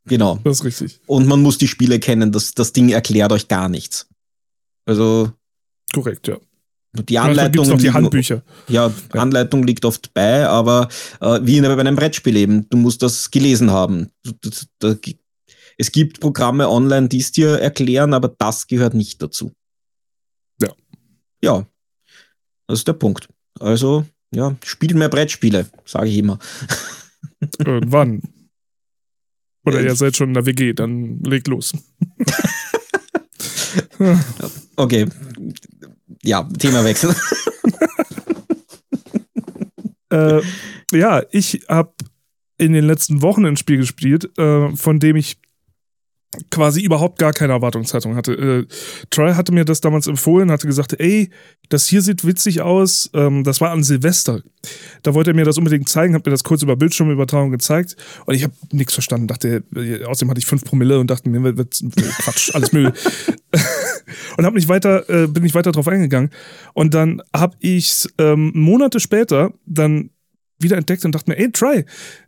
[0.05, 0.39] genau.
[0.45, 1.01] Das ist richtig.
[1.07, 2.33] Und man muss die Spiele kennen.
[2.33, 4.09] Das, das Ding erklärt euch gar nichts.
[4.87, 5.33] Also.
[5.93, 6.39] Korrekt, ja.
[6.95, 8.43] Die Anleitung noch die Handbücher.
[8.69, 10.89] Ja, ja, Anleitung liegt oft bei, aber
[11.21, 14.11] äh, wie bei einem Brettspiel eben, du musst das gelesen haben.
[14.43, 14.99] Das, das,
[15.77, 19.53] es gibt Programme online, die es dir erklären, aber das gehört nicht dazu.
[20.61, 20.69] Ja.
[21.43, 21.67] Ja,
[22.69, 23.29] das ist der Punkt.
[23.59, 26.39] Also, ja, spiel mehr Brettspiele, sage ich immer.
[27.59, 28.23] Irgendwann.
[29.65, 31.73] Oder ihr seid schon in der WG, dann legt los.
[34.77, 35.07] okay,
[36.23, 37.15] ja, Themawechsel.
[40.11, 40.41] äh,
[40.93, 41.93] ja, ich habe
[42.59, 45.39] in den letzten Wochen ein Spiel gespielt, äh, von dem ich
[46.51, 48.33] quasi überhaupt gar keine Erwartungshaltung hatte.
[48.33, 48.67] Äh,
[49.11, 51.31] Troy hatte mir das damals empfohlen, hatte gesagt, ey,
[51.69, 53.11] das hier sieht witzig aus.
[53.15, 54.43] Ähm, das war an Silvester.
[55.03, 58.35] Da wollte er mir das unbedingt zeigen, hat mir das kurz über Bildschirmübertragung gezeigt und
[58.35, 59.27] ich habe nichts verstanden.
[59.27, 61.81] Dachte, äh, außerdem hatte ich fünf Promille und dachte mir, wird,
[62.19, 62.93] Quatsch, alles Müll.
[64.37, 66.31] und hab nicht weiter, äh, bin nicht weiter drauf eingegangen.
[66.73, 70.11] Und dann habe ich ähm, Monate später dann
[70.59, 71.85] wieder entdeckt und dachte mir, ey, Try,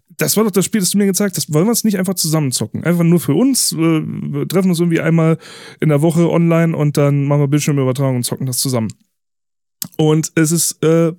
[0.09, 1.53] das war doch das Spiel, das du mir gezeigt hast.
[1.53, 2.85] Wollen wir es nicht einfach zusammen zocken?
[2.85, 3.73] Einfach nur für uns.
[3.73, 5.39] Äh, wir treffen uns irgendwie einmal
[5.81, 8.93] in der Woche online und dann machen wir Bildschirmübertragung und zocken das zusammen.
[9.97, 11.13] Und es ist äh,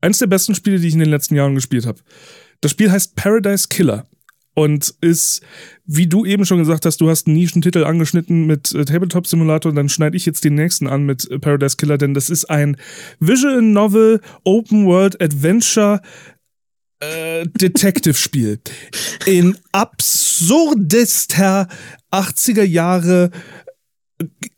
[0.00, 2.00] eines der besten Spiele, die ich in den letzten Jahren gespielt habe.
[2.60, 4.06] Das Spiel heißt Paradise Killer
[4.54, 5.42] und ist,
[5.86, 9.72] wie du eben schon gesagt hast, du hast einen Nischentitel angeschnitten mit äh, Tabletop Simulator,
[9.72, 12.76] dann schneide ich jetzt den nächsten an mit äh, Paradise Killer, denn das ist ein
[13.20, 16.00] Visual Novel Open World Adventure
[17.00, 18.60] äh, Detective-Spiel.
[19.26, 21.68] In absurdester
[22.12, 23.30] 80er Jahre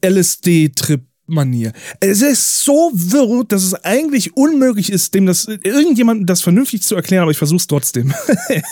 [0.05, 1.72] LSD-Trip Manier.
[2.00, 6.94] Es ist so wirr, dass es eigentlich unmöglich ist, dem das irgendjemandem das vernünftig zu
[6.94, 8.12] erklären, aber ich versuche es trotzdem.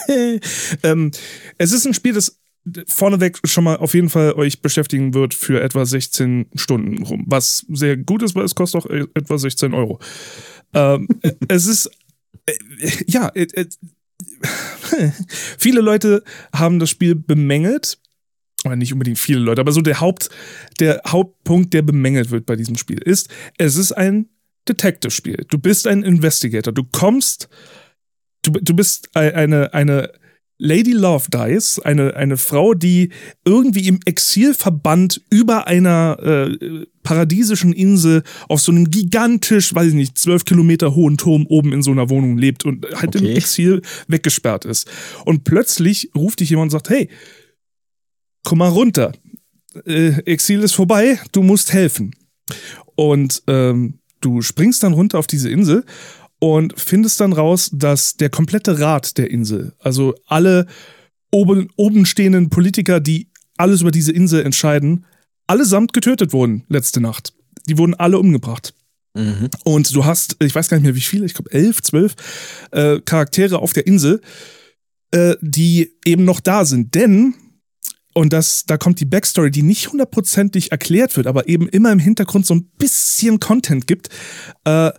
[0.83, 1.11] ähm,
[1.59, 2.38] es ist ein Spiel, das
[2.87, 7.64] vorneweg schon mal auf jeden Fall euch beschäftigen wird für etwa 16 Stunden rum, was
[7.70, 9.98] sehr gut ist, weil es kostet auch etwa 16 Euro.
[10.74, 11.09] Ähm,
[11.48, 11.90] es ist äh,
[13.06, 13.66] ja, äh, äh,
[15.58, 16.22] viele Leute
[16.54, 17.98] haben das Spiel bemängelt.
[18.64, 20.28] Oder nicht unbedingt viele Leute, aber so der Haupt,
[20.80, 24.28] der Hauptpunkt, der bemängelt wird bei diesem Spiel, ist, es ist ein
[24.68, 25.46] Detective-Spiel.
[25.48, 26.72] Du bist ein Investigator.
[26.72, 27.48] Du kommst,
[28.42, 30.12] du, du bist eine, eine
[30.62, 33.09] Lady Love Dice, eine, eine Frau, die
[33.46, 40.18] irgendwie im Exilverband über einer äh, paradiesischen Insel auf so einem gigantisch, weiß ich nicht,
[40.18, 43.31] zwölf Kilometer hohen Turm oben in so einer Wohnung lebt und halt okay.
[43.31, 44.88] im Exil weggesperrt ist.
[45.25, 47.09] Und plötzlich ruft dich jemand und sagt, hey,
[48.44, 49.12] komm mal runter.
[49.87, 52.14] Äh, Exil ist vorbei, du musst helfen.
[52.96, 55.85] Und ähm, du springst dann runter auf diese Insel
[56.40, 60.66] und findest dann raus, dass der komplette Rat der Insel, also alle
[61.31, 65.05] oben, oben stehenden Politiker, die alles über diese Insel entscheiden,
[65.46, 67.35] allesamt getötet wurden letzte Nacht.
[67.68, 68.74] Die wurden alle umgebracht.
[69.14, 69.50] Mhm.
[69.64, 72.14] Und du hast, ich weiß gar nicht mehr wie viele, ich glaube elf, zwölf
[72.70, 74.20] äh, Charaktere auf der Insel,
[75.11, 76.94] äh, die eben noch da sind.
[76.94, 77.35] Denn,
[78.14, 81.98] und das, da kommt die Backstory, die nicht hundertprozentig erklärt wird, aber eben immer im
[81.98, 84.09] Hintergrund so ein bisschen Content gibt,
[84.64, 84.90] äh,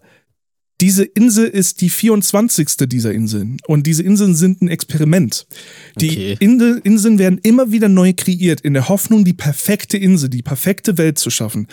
[0.82, 2.68] diese Insel ist die 24.
[2.88, 3.58] dieser Inseln.
[3.68, 5.46] Und diese Inseln sind ein Experiment.
[5.98, 6.38] Die okay.
[6.40, 10.98] Insel, Inseln werden immer wieder neu kreiert, in der Hoffnung, die perfekte Insel, die perfekte
[10.98, 11.68] Welt zu schaffen.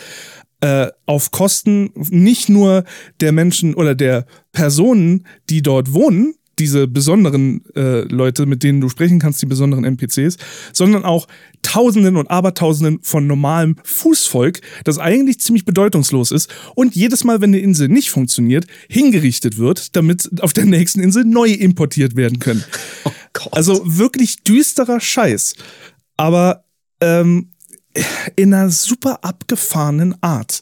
[0.61, 2.83] Äh, auf Kosten nicht nur
[3.19, 8.89] der Menschen oder der Personen, die dort wohnen, diese besonderen äh, Leute, mit denen du
[8.89, 10.37] sprechen kannst, die besonderen NPCs,
[10.73, 11.27] sondern auch
[11.61, 17.51] Tausenden und Abertausenden von normalem Fußvolk, das eigentlich ziemlich bedeutungslos ist und jedes Mal, wenn
[17.51, 22.63] eine Insel nicht funktioniert, hingerichtet wird, damit auf der nächsten Insel neue importiert werden können.
[23.05, 23.11] Oh.
[23.51, 25.55] Also wirklich düsterer Scheiß.
[26.17, 26.65] Aber
[27.01, 27.51] ähm,
[28.35, 30.61] in einer super abgefahrenen Art.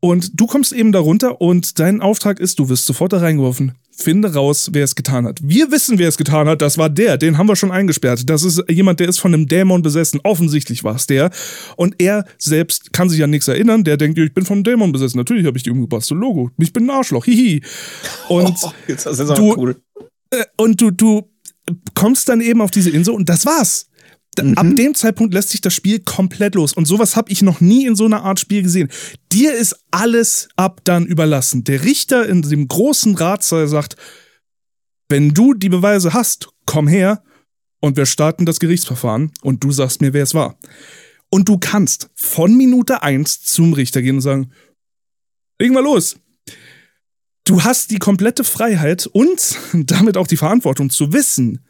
[0.00, 3.72] Und du kommst eben darunter und dein Auftrag ist, du wirst sofort da reingeworfen
[4.02, 5.38] finde raus, wer es getan hat.
[5.42, 6.62] Wir wissen, wer es getan hat.
[6.62, 7.16] Das war der.
[7.16, 8.28] Den haben wir schon eingesperrt.
[8.28, 10.20] Das ist jemand, der ist von einem Dämon besessen.
[10.22, 11.30] Offensichtlich war es der.
[11.76, 13.84] Und er selbst kann sich an nichts erinnern.
[13.84, 15.18] Der denkt, ich bin vom Dämon besessen.
[15.18, 16.04] Natürlich habe ich die umgebracht.
[16.04, 16.50] So Logo.
[16.58, 17.24] Ich bin ein Arschloch.
[17.24, 17.62] Hihi.
[18.28, 19.76] Und oh, das ist du, cool.
[20.30, 21.28] Äh, und du, du
[21.94, 23.89] kommst dann eben auf diese Insel und das war's.
[24.42, 24.54] Mhm.
[24.54, 26.72] Ab dem Zeitpunkt lässt sich das Spiel komplett los.
[26.72, 28.88] Und sowas habe ich noch nie in so einer Art Spiel gesehen.
[29.32, 31.64] Dir ist alles ab dann überlassen.
[31.64, 33.96] Der Richter in dem großen Ratssaal sagt,
[35.08, 37.22] wenn du die Beweise hast, komm her
[37.80, 40.56] und wir starten das Gerichtsverfahren und du sagst mir, wer es war.
[41.30, 44.52] Und du kannst von Minute eins zum Richter gehen und sagen,
[45.58, 46.16] legen wir los.
[47.44, 51.64] Du hast die komplette Freiheit und damit auch die Verantwortung zu wissen,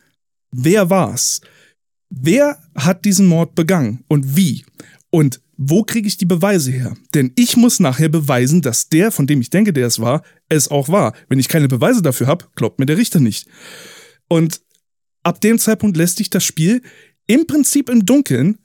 [0.50, 1.40] wer war's.
[2.10, 4.64] Wer hat diesen Mord begangen und wie?
[5.10, 6.96] Und wo kriege ich die Beweise her?
[7.14, 10.68] Denn ich muss nachher beweisen, dass der, von dem ich denke, der es war, es
[10.68, 11.14] auch war.
[11.28, 13.46] Wenn ich keine Beweise dafür habe, glaubt mir der Richter nicht.
[14.28, 14.60] Und
[15.22, 16.82] ab dem Zeitpunkt lässt sich das Spiel
[17.26, 18.58] im Prinzip im Dunkeln,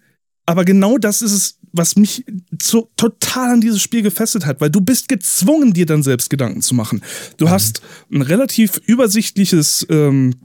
[0.46, 2.24] aber genau das ist es, was mich
[2.62, 6.62] so total an dieses Spiel gefesselt hat, weil du bist gezwungen, dir dann selbst Gedanken
[6.62, 7.02] zu machen.
[7.38, 7.50] Du mhm.
[7.50, 7.82] hast
[8.12, 10.36] ein relativ übersichtliches ähm,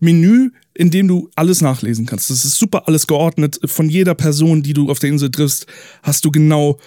[0.00, 2.30] Menü, in dem du alles nachlesen kannst.
[2.30, 3.60] Das ist super alles geordnet.
[3.64, 5.66] Von jeder Person, die du auf der Insel triffst,
[6.02, 6.78] hast du genau,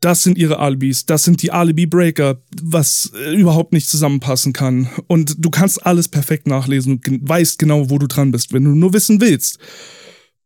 [0.00, 4.88] das sind ihre Alibis, das sind die Alibi-Breaker, was äh, überhaupt nicht zusammenpassen kann.
[5.06, 8.74] Und du kannst alles perfekt nachlesen und weißt genau, wo du dran bist, wenn du
[8.74, 9.58] nur wissen willst.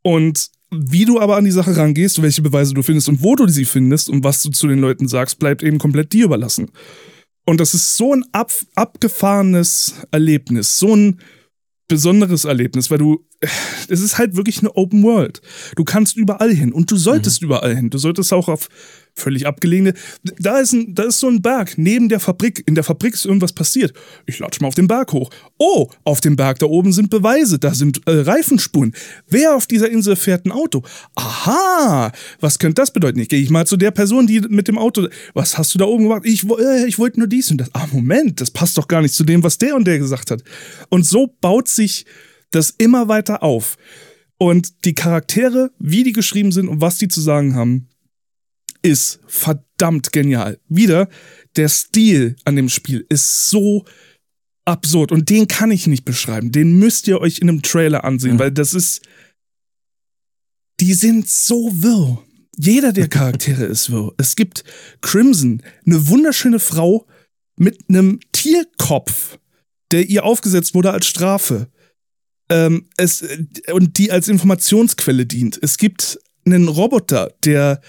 [0.03, 3.49] Und wie du aber an die Sache rangehst, welche Beweise du findest und wo du
[3.49, 6.71] sie findest und was du zu den Leuten sagst, bleibt eben komplett dir überlassen.
[7.49, 11.19] Und das ist so ein ab, abgefahrenes Erlebnis, so ein
[11.89, 13.25] besonderes Erlebnis, weil du,
[13.89, 15.41] es ist halt wirklich eine Open World.
[15.75, 17.47] Du kannst überall hin und du solltest mhm.
[17.47, 17.89] überall hin.
[17.89, 18.69] Du solltest auch auf
[19.19, 19.95] völlig abgelegene.
[20.39, 22.63] Da ist, ein, da ist so ein Berg neben der Fabrik.
[22.67, 23.93] In der Fabrik ist irgendwas passiert.
[24.27, 25.31] Ich latsch mal auf den Berg hoch.
[25.59, 28.95] Oh, auf dem Berg da oben sind Beweise, da sind äh, Reifenspuren.
[29.29, 30.83] Wer auf dieser Insel fährt ein Auto?
[31.15, 33.19] Aha, was könnte das bedeuten?
[33.19, 35.09] Ich gehe ich mal zu der Person, die mit dem Auto.
[35.35, 36.23] Was hast du da oben gemacht?
[36.25, 37.71] Ich, äh, ich wollte nur dies und das.
[37.75, 40.43] Ah, Moment, das passt doch gar nicht zu dem, was der und der gesagt hat.
[40.89, 42.07] Und so baut sich
[42.51, 43.77] das immer weiter auf.
[44.39, 47.88] Und die Charaktere, wie die geschrieben sind und was die zu sagen haben,
[48.83, 50.59] ist verdammt genial.
[50.69, 51.09] Wieder,
[51.57, 53.85] der Stil an dem Spiel ist so
[54.65, 56.53] absurd und den kann ich nicht beschreiben.
[56.53, 58.39] Den müsst ihr euch in einem Trailer ansehen, mhm.
[58.39, 59.03] weil das ist.
[60.81, 62.23] Die sind so wirr.
[62.57, 64.13] Jeder der Charaktere ist wirr.
[64.17, 64.63] Es gibt
[65.01, 67.07] Crimson, eine wunderschöne Frau
[67.57, 69.39] mit einem Tierkopf,
[69.91, 71.69] der ihr aufgesetzt wurde als Strafe.
[72.49, 73.25] Ähm, es,
[73.73, 75.59] und die als Informationsquelle dient.
[75.61, 77.81] Es gibt einen Roboter, der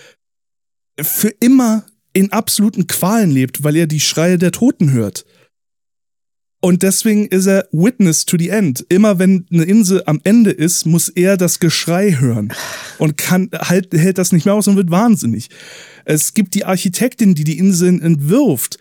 [1.04, 5.26] für immer in absoluten Qualen lebt, weil er die Schreie der Toten hört.
[6.62, 8.86] Und deswegen ist er Witness to the End.
[8.90, 12.52] Immer wenn eine Insel am Ende ist, muss er das Geschrei hören
[12.98, 15.50] und kann halt hält das nicht mehr aus und wird wahnsinnig.
[16.04, 18.78] Es gibt die Architektin, die die Inseln entwirft,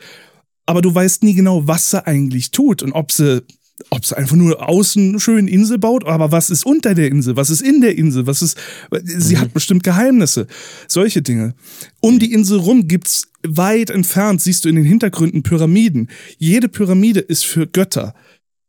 [0.67, 3.45] aber du weißt nie genau, was sie eigentlich tut und ob sie
[3.91, 7.37] ob sie einfach nur außen eine schöne Insel baut, aber was ist unter der Insel?
[7.37, 8.27] Was ist in der Insel?
[8.27, 8.59] Was ist,
[9.05, 9.41] sie mhm.
[9.41, 10.47] hat bestimmt Geheimnisse.
[10.87, 11.55] Solche Dinge.
[12.01, 16.09] Um die Insel rum gibt's weit entfernt, siehst du in den Hintergründen Pyramiden.
[16.39, 18.15] Jede Pyramide ist für Götter.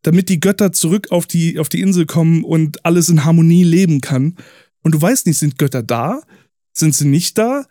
[0.03, 3.99] Damit die Götter zurück auf die, auf die Insel kommen und alles in Harmonie leben
[4.01, 4.37] kann.
[4.81, 6.21] Und du weißt nicht, sind Götter da?
[6.71, 7.65] Sind sie nicht da?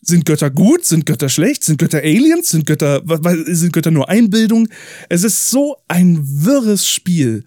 [0.00, 0.84] Sind Götter gut?
[0.84, 1.64] Sind Götter schlecht?
[1.64, 2.50] Sind Götter Aliens?
[2.50, 3.02] Sind Götter,
[3.46, 4.68] sind Götter nur Einbildung?
[5.08, 7.44] Es ist so ein wirres Spiel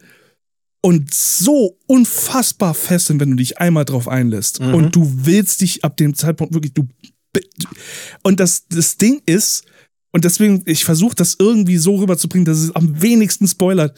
[0.82, 4.60] und so unfassbar fesselnd, wenn du dich einmal drauf einlässt.
[4.60, 4.74] Mhm.
[4.74, 6.88] Und du willst dich ab dem Zeitpunkt wirklich, du.
[8.24, 9.64] Und das, das Ding ist,
[10.12, 13.98] und deswegen, ich versuche das irgendwie so rüberzubringen, dass es am wenigsten spoilert.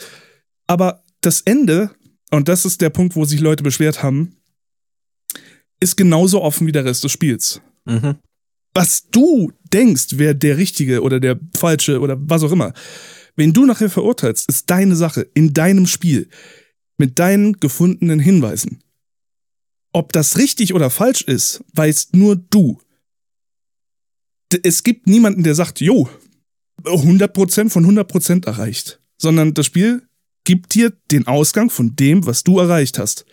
[0.68, 1.90] Aber das Ende,
[2.30, 4.36] und das ist der Punkt, wo sich Leute beschwert haben,
[5.80, 7.62] ist genauso offen wie der Rest des Spiels.
[7.86, 8.18] Mhm
[8.74, 12.74] was du denkst, wer der Richtige oder der Falsche oder was auch immer,
[13.36, 16.30] wenn du nachher verurteilst, ist deine Sache in deinem Spiel
[16.98, 18.84] mit deinen gefundenen Hinweisen.
[19.92, 22.80] Ob das richtig oder falsch ist, weißt nur du.
[24.64, 26.08] Es gibt niemanden, der sagt, jo,
[26.84, 30.08] 100% von 100% erreicht, sondern das Spiel
[30.44, 33.26] gibt dir den Ausgang von dem, was du erreicht hast.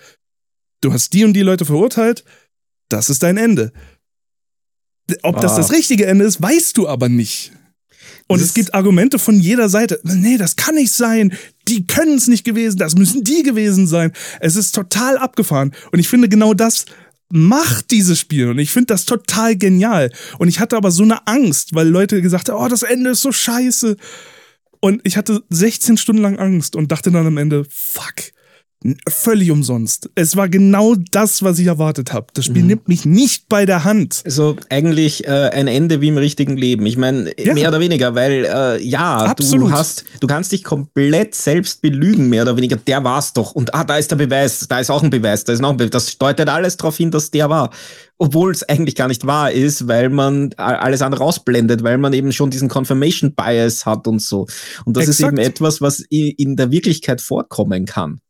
[0.81, 2.25] Du hast die und die Leute verurteilt,
[2.89, 3.73] das ist dein Ende.
[5.23, 5.41] Ob ah.
[5.41, 7.53] das das richtige Ende ist, weißt du aber nicht.
[8.27, 10.01] Und es gibt Argumente von jeder Seite.
[10.05, 11.33] Nee, das kann nicht sein.
[11.67, 12.79] Die können es nicht gewesen.
[12.79, 14.13] Das müssen die gewesen sein.
[14.39, 15.73] Es ist total abgefahren.
[15.91, 16.85] Und ich finde genau das
[17.33, 20.11] macht dieses Spiel und ich finde das total genial.
[20.39, 23.23] Und ich hatte aber so eine Angst, weil Leute gesagt haben, oh, das Ende ist
[23.23, 23.97] so scheiße.
[24.81, 28.33] Und ich hatte 16 Stunden lang Angst und dachte dann am Ende, fuck,
[29.09, 30.09] Völlig umsonst.
[30.15, 32.29] Es war genau das, was ich erwartet habe.
[32.33, 32.69] Das Spiel mhm.
[32.69, 34.23] nimmt mich nicht bei der Hand.
[34.25, 36.87] Also eigentlich äh, ein Ende wie im richtigen Leben.
[36.87, 37.53] Ich meine, ja.
[37.53, 39.69] mehr oder weniger, weil äh, ja, Absolut.
[39.69, 42.77] du hast, du kannst dich komplett selbst belügen, mehr oder weniger.
[42.77, 43.53] Der war's doch.
[43.53, 45.77] Und ah, da ist der Beweis, da ist auch ein Beweis, da ist noch ein
[45.77, 45.91] Beweis.
[45.91, 47.69] Das deutet alles darauf hin, dass der war.
[48.17, 52.33] Obwohl es eigentlich gar nicht wahr ist, weil man alles andere rausblendet, weil man eben
[52.33, 54.47] schon diesen Confirmation Bias hat und so.
[54.87, 55.21] Und das Exakt.
[55.21, 58.21] ist eben etwas, was in der Wirklichkeit vorkommen kann.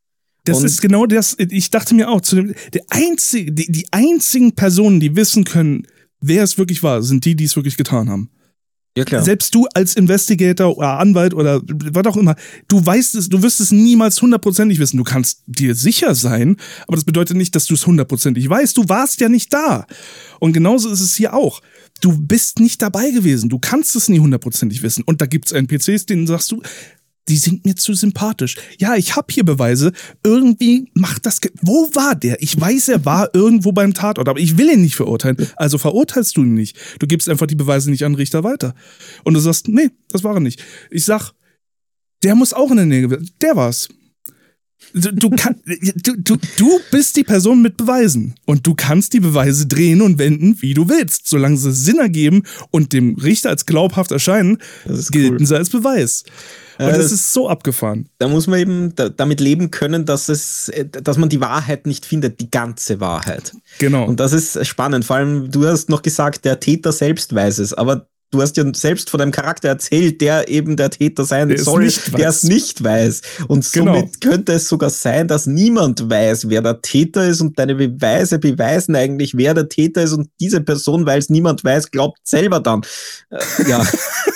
[0.45, 1.37] Das und ist genau das.
[1.39, 5.87] Ich dachte mir auch, zu dem, der einzige, die, die einzigen Personen, die wissen können,
[6.21, 8.31] wer es wirklich war, sind die, die es wirklich getan haben.
[8.97, 9.23] Ja, klar.
[9.23, 12.35] Selbst du als Investigator oder Anwalt oder was auch immer,
[12.67, 14.97] du weißt es, du wirst es niemals hundertprozentig wissen.
[14.97, 16.57] Du kannst dir sicher sein,
[16.89, 18.77] aber das bedeutet nicht, dass du es hundertprozentig weißt.
[18.77, 19.87] Du warst ja nicht da.
[20.41, 21.61] Und genauso ist es hier auch.
[22.01, 23.49] Du bist nicht dabei gewesen.
[23.49, 25.05] Du kannst es nie hundertprozentig wissen.
[25.05, 26.61] Und da gibt es NPCs, denen sagst du,
[27.29, 28.57] die sind mir zu sympathisch.
[28.79, 29.93] Ja, ich habe hier Beweise.
[30.25, 31.41] Irgendwie macht das.
[31.63, 32.43] Wo war der?
[32.43, 35.37] Ich weiß, er war irgendwo beim Tatort, aber ich will ihn nicht verurteilen.
[35.57, 36.77] Also verurteilst du ihn nicht.
[36.99, 38.75] Du gibst einfach die Beweise nicht an Richter weiter.
[39.25, 40.63] Und du sagst, nee, das war er nicht.
[40.91, 41.33] Ich sag,
[42.23, 43.09] der muss auch in der Nähe.
[43.41, 43.89] Der war's.
[44.93, 49.21] Du, du, kann, du, du, du bist die Person mit Beweisen und du kannst die
[49.21, 51.29] Beweise drehen und wenden, wie du willst.
[51.29, 54.59] Solange sie Sinn ergeben und dem Richter als glaubhaft erscheinen,
[55.11, 55.47] gelten cool.
[55.47, 56.25] sie als Beweis.
[56.79, 58.09] Und das, das, ist so abgefahren.
[58.19, 62.41] Da muss man eben damit leben können, dass es, dass man die Wahrheit nicht findet,
[62.41, 63.53] die ganze Wahrheit.
[63.79, 64.07] Genau.
[64.07, 65.05] Und das ist spannend.
[65.05, 68.65] Vor allem, du hast noch gesagt, der Täter selbst weiß es, aber du hast ja
[68.75, 72.83] selbst von einem Charakter erzählt, der eben der Täter sein der soll, der es nicht
[72.83, 73.23] weiß.
[73.49, 73.95] Und genau.
[73.95, 78.39] somit könnte es sogar sein, dass niemand weiß, wer der Täter ist und deine Beweise
[78.39, 82.61] beweisen eigentlich, wer der Täter ist und diese Person, weil es niemand weiß, glaubt selber
[82.61, 82.83] dann.
[83.31, 83.85] Äh, ja.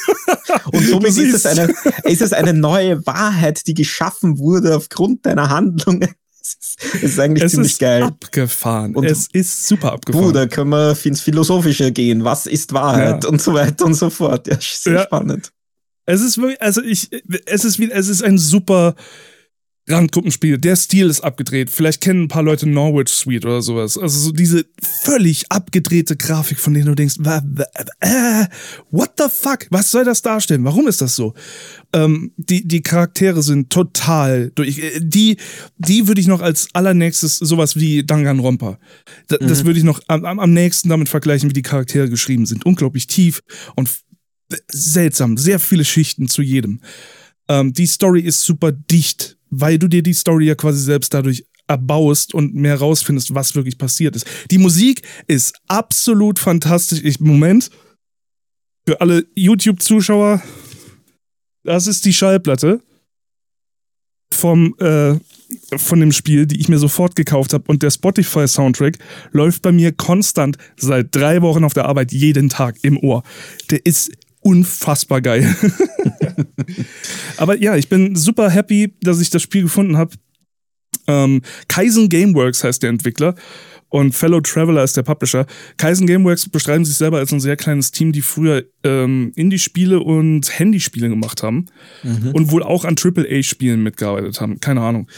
[0.73, 1.73] und somit ist es, eine,
[2.05, 6.15] ist es eine neue Wahrheit, die geschaffen wurde aufgrund deiner Handlungen.
[6.95, 8.03] Es ist eigentlich es ziemlich ist geil.
[8.03, 8.95] abgefahren.
[8.95, 10.33] Und es ist super abgefahren.
[10.35, 12.25] da können wir ins Philosophische gehen.
[12.25, 13.25] Was ist Wahrheit?
[13.25, 13.31] Ja.
[13.31, 14.47] Und so weiter und so fort.
[14.47, 15.03] Ja, sehr ja.
[15.05, 15.53] spannend.
[16.07, 17.11] Es ist wirklich, also ich,
[17.47, 18.95] es ist wie, es ist ein super,
[19.87, 20.57] Randgruppenspiel.
[20.57, 21.69] Der Stil ist abgedreht.
[21.69, 23.99] Vielleicht kennen ein paar Leute Norwich Suite oder sowas.
[23.99, 27.17] Also so diese völlig abgedrehte Grafik, von denen du denkst,
[28.01, 28.47] äh,
[28.91, 29.67] what the fuck?
[29.71, 30.65] Was soll das darstellen?
[30.65, 31.35] Warum ist das so?
[31.93, 34.79] Ähm, die, die Charaktere sind total durch.
[34.79, 35.37] Äh, die,
[35.77, 38.79] die würde ich noch als allernächstes sowas wie Danganronpa.
[39.29, 39.49] Das, mhm.
[39.49, 42.65] das würde ich noch am, am nächsten damit vergleichen, wie die Charaktere geschrieben sind.
[42.65, 43.43] Unglaublich tief
[43.77, 43.91] und
[44.69, 45.37] seltsam.
[45.37, 46.81] Sehr viele Schichten zu jedem.
[47.49, 51.45] Ähm, die Story ist super dicht weil du dir die Story ja quasi selbst dadurch
[51.67, 54.27] erbaust und mehr rausfindest, was wirklich passiert ist.
[54.51, 57.01] Die Musik ist absolut fantastisch.
[57.03, 57.71] Ich, Moment,
[58.87, 60.43] für alle YouTube-Zuschauer,
[61.63, 62.83] das ist die Schallplatte
[64.31, 65.15] vom, äh,
[65.77, 67.65] von dem Spiel, die ich mir sofort gekauft habe.
[67.69, 68.99] Und der Spotify-Soundtrack
[69.33, 73.23] läuft bei mir konstant seit drei Wochen auf der Arbeit jeden Tag im Ohr.
[73.71, 74.11] Der ist
[74.45, 75.57] unfassbar geil.
[77.37, 80.15] Aber ja, ich bin super happy, dass ich das Spiel gefunden habe.
[81.07, 83.35] Ähm, Kaizen Gameworks heißt der Entwickler
[83.89, 85.47] und Fellow Traveler ist der Publisher.
[85.77, 90.59] Kaizen Gameworks beschreiben sich selber als ein sehr kleines Team, die früher ähm, Indie-Spiele und
[90.59, 91.67] Handyspiele gemacht haben
[92.03, 92.33] mhm.
[92.33, 94.61] und wohl auch an AAA-Spielen mitgearbeitet haben.
[94.61, 95.09] Keine Ahnung.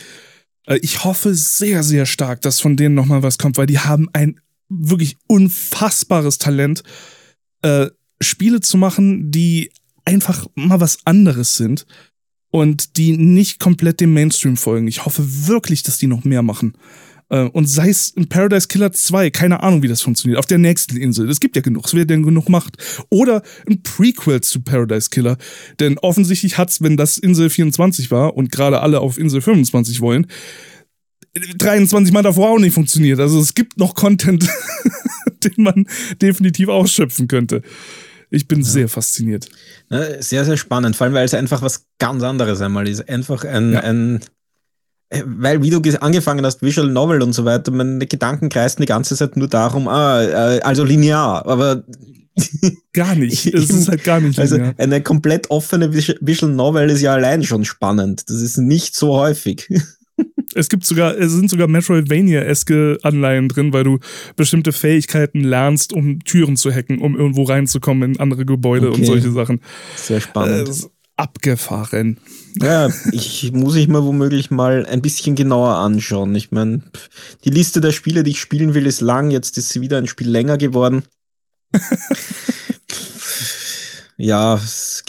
[0.67, 4.09] Äh, ich hoffe sehr, sehr stark, dass von denen nochmal was kommt, weil die haben
[4.13, 6.83] ein wirklich unfassbares Talent.
[7.63, 7.89] Äh,
[8.21, 9.71] Spiele zu machen, die
[10.05, 11.87] einfach mal was anderes sind
[12.51, 14.89] und die nicht komplett dem Mainstream folgen.
[14.89, 16.75] Ich hoffe wirklich, dass die noch mehr machen.
[17.29, 20.59] Äh, und sei es in Paradise Killer 2, keine Ahnung, wie das funktioniert, auf der
[20.59, 21.29] nächsten Insel.
[21.29, 22.77] Es gibt ja genug, es wird ja genug Macht.
[23.11, 25.37] Oder ein Prequel zu Paradise Killer.
[25.81, 30.27] Denn offensichtlich hat's, wenn das Insel 24 war und gerade alle auf Insel 25 wollen,
[31.59, 33.21] 23 Mal davor auch nicht funktioniert.
[33.21, 34.49] Also es gibt noch Content,
[35.45, 35.87] den man
[36.23, 37.63] definitiv ausschöpfen könnte.
[38.31, 38.65] Ich bin ja.
[38.65, 39.49] sehr fasziniert.
[39.89, 43.09] Sehr, sehr spannend, vor allem weil es einfach was ganz anderes einmal ist.
[43.09, 43.81] Einfach ein, ja.
[43.81, 44.21] ein
[45.09, 48.89] äh, weil, wie du angefangen hast, Visual Novel und so weiter, meine Gedanken kreisten die
[48.89, 51.85] ganze Zeit nur darum, ah, äh, also linear, aber
[52.93, 53.47] gar nicht.
[53.47, 54.39] Es ist halt gar nicht.
[54.39, 54.75] Also linear.
[54.77, 58.29] Also eine komplett offene Visual Novel ist ja allein schon spannend.
[58.29, 59.69] Das ist nicht so häufig.
[60.55, 63.99] Es gibt sogar, es sind sogar Metroidvania-eske Anleihen drin, weil du
[64.37, 69.01] bestimmte Fähigkeiten lernst, um Türen zu hacken, um irgendwo reinzukommen in andere Gebäude okay.
[69.01, 69.61] und solche Sachen.
[69.97, 70.69] Sehr spannend.
[70.69, 70.73] Äh,
[71.17, 72.19] abgefahren.
[72.57, 76.35] Ja, ich muss ich mal womöglich mal ein bisschen genauer anschauen.
[76.35, 76.83] Ich meine,
[77.45, 79.31] die Liste der Spiele, die ich spielen will, ist lang.
[79.31, 81.05] Jetzt ist sie wieder ein Spiel länger geworden.
[84.17, 85.05] ja, es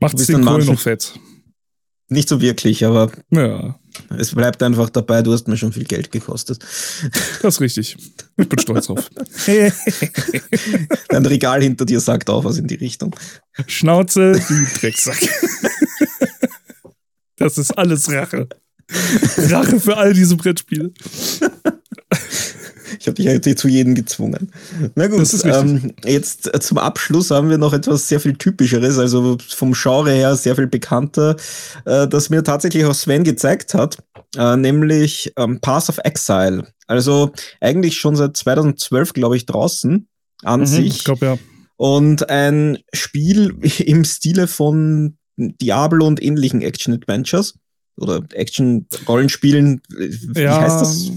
[0.00, 1.18] macht es den Kohl noch fett.
[2.08, 3.78] Nicht so wirklich, aber ja.
[4.18, 6.64] Es bleibt einfach dabei, du hast mir schon viel Geld gekostet.
[7.42, 7.96] Das ist richtig.
[8.36, 9.10] Ich bin stolz drauf.
[11.08, 13.14] Dein Regal hinter dir sagt auch was in die Richtung.
[13.66, 15.18] Schnauze, du Drecksack.
[17.36, 18.48] Das ist alles Rache.
[19.36, 20.92] Rache für all diese Brettspiele.
[23.02, 24.52] Ich habe dich ja zu jedem gezwungen.
[24.94, 29.72] Na gut, ähm, jetzt zum Abschluss haben wir noch etwas sehr viel Typischeres, also vom
[29.72, 31.34] Genre her sehr viel bekannter,
[31.84, 33.98] äh, das mir tatsächlich auch Sven gezeigt hat,
[34.38, 36.68] äh, nämlich ähm, Path of Exile.
[36.86, 40.06] Also eigentlich schon seit 2012, glaube ich, draußen
[40.44, 40.98] an mhm, sich.
[40.98, 41.38] Ich glaube ja.
[41.76, 47.54] Und ein Spiel im Stile von Diablo und ähnlichen Action-Adventures
[47.96, 49.80] oder Action-Rollenspielen.
[49.88, 51.10] Wie ja, heißt das?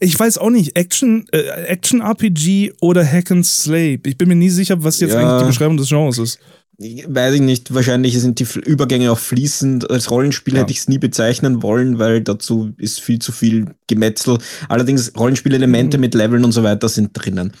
[0.00, 0.76] Ich weiß auch nicht.
[0.76, 4.00] Action, äh, Action-RPG oder Hack and Slay.
[4.04, 6.38] Ich bin mir nie sicher, was jetzt ja, eigentlich die Beschreibung des Genres ist.
[6.78, 7.72] Weiß ich nicht.
[7.72, 9.90] Wahrscheinlich sind die Übergänge auch fließend.
[9.90, 10.60] Als Rollenspiel ja.
[10.60, 14.38] hätte ich es nie bezeichnen wollen, weil dazu ist viel zu viel Gemetzel.
[14.68, 16.00] Allerdings Rollenspielelemente mhm.
[16.02, 17.52] mit Leveln und so weiter sind drinnen.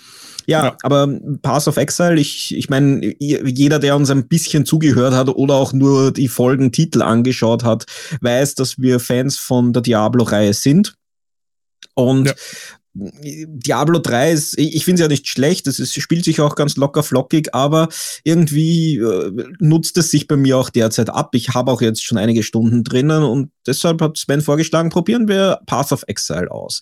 [0.46, 1.08] Ja, ja, aber
[1.42, 5.72] Pass of Exile, ich, ich meine, jeder, der uns ein bisschen zugehört hat oder auch
[5.72, 7.86] nur die Folgentitel angeschaut hat,
[8.20, 10.94] weiß, dass wir Fans von der Diablo-Reihe sind.
[11.94, 12.34] Und ja.
[12.98, 17.02] Diablo 3 ist, ich finde es ja nicht schlecht, es spielt sich auch ganz locker
[17.02, 17.88] flockig, aber
[18.24, 21.34] irgendwie äh, nutzt es sich bei mir auch derzeit ab.
[21.34, 25.60] Ich habe auch jetzt schon einige Stunden drinnen und deshalb hat Sven vorgeschlagen, probieren wir
[25.66, 26.80] Path of Exile aus.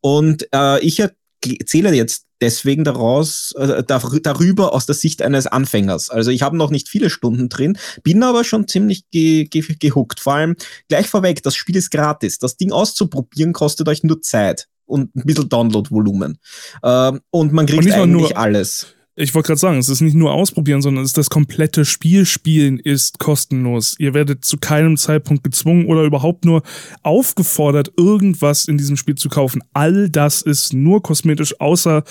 [0.00, 6.10] Und äh, ich erzähle jetzt deswegen daraus, äh, darüber aus der Sicht eines Anfängers.
[6.10, 10.20] Also ich habe noch nicht viele Stunden drin, bin aber schon ziemlich ge ge gehuckt.
[10.20, 10.56] Vor allem
[10.88, 12.38] gleich vorweg, das Spiel ist gratis.
[12.38, 16.38] Das Ding auszuprobieren kostet euch nur Zeit und ein bisschen Download-Volumen.
[16.82, 18.95] Ähm, und man kriegt und eigentlich alles.
[19.18, 22.26] Ich wollte gerade sagen, es ist nicht nur ausprobieren, sondern es ist das komplette Spiel
[22.26, 23.96] spielen ist kostenlos.
[23.98, 26.62] Ihr werdet zu keinem Zeitpunkt gezwungen oder überhaupt nur
[27.02, 29.62] aufgefordert, irgendwas in diesem Spiel zu kaufen.
[29.72, 32.04] All das ist nur kosmetisch, außer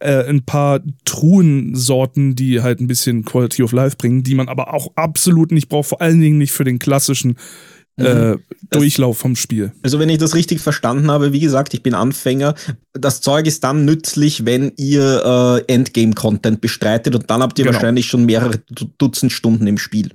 [0.00, 4.74] äh, ein paar Truhensorten, die halt ein bisschen Quality of Life bringen, die man aber
[4.74, 7.36] auch absolut nicht braucht, vor allen Dingen nicht für den klassischen
[7.98, 8.42] äh, mhm.
[8.70, 9.72] Durchlauf vom Spiel.
[9.82, 12.54] Also wenn ich das richtig verstanden habe, wie gesagt, ich bin Anfänger.
[12.92, 17.74] Das Zeug ist dann nützlich, wenn ihr äh, Endgame-Content bestreitet und dann habt ihr genau.
[17.74, 18.58] wahrscheinlich schon mehrere
[18.98, 20.12] Dutzend Stunden im Spiel.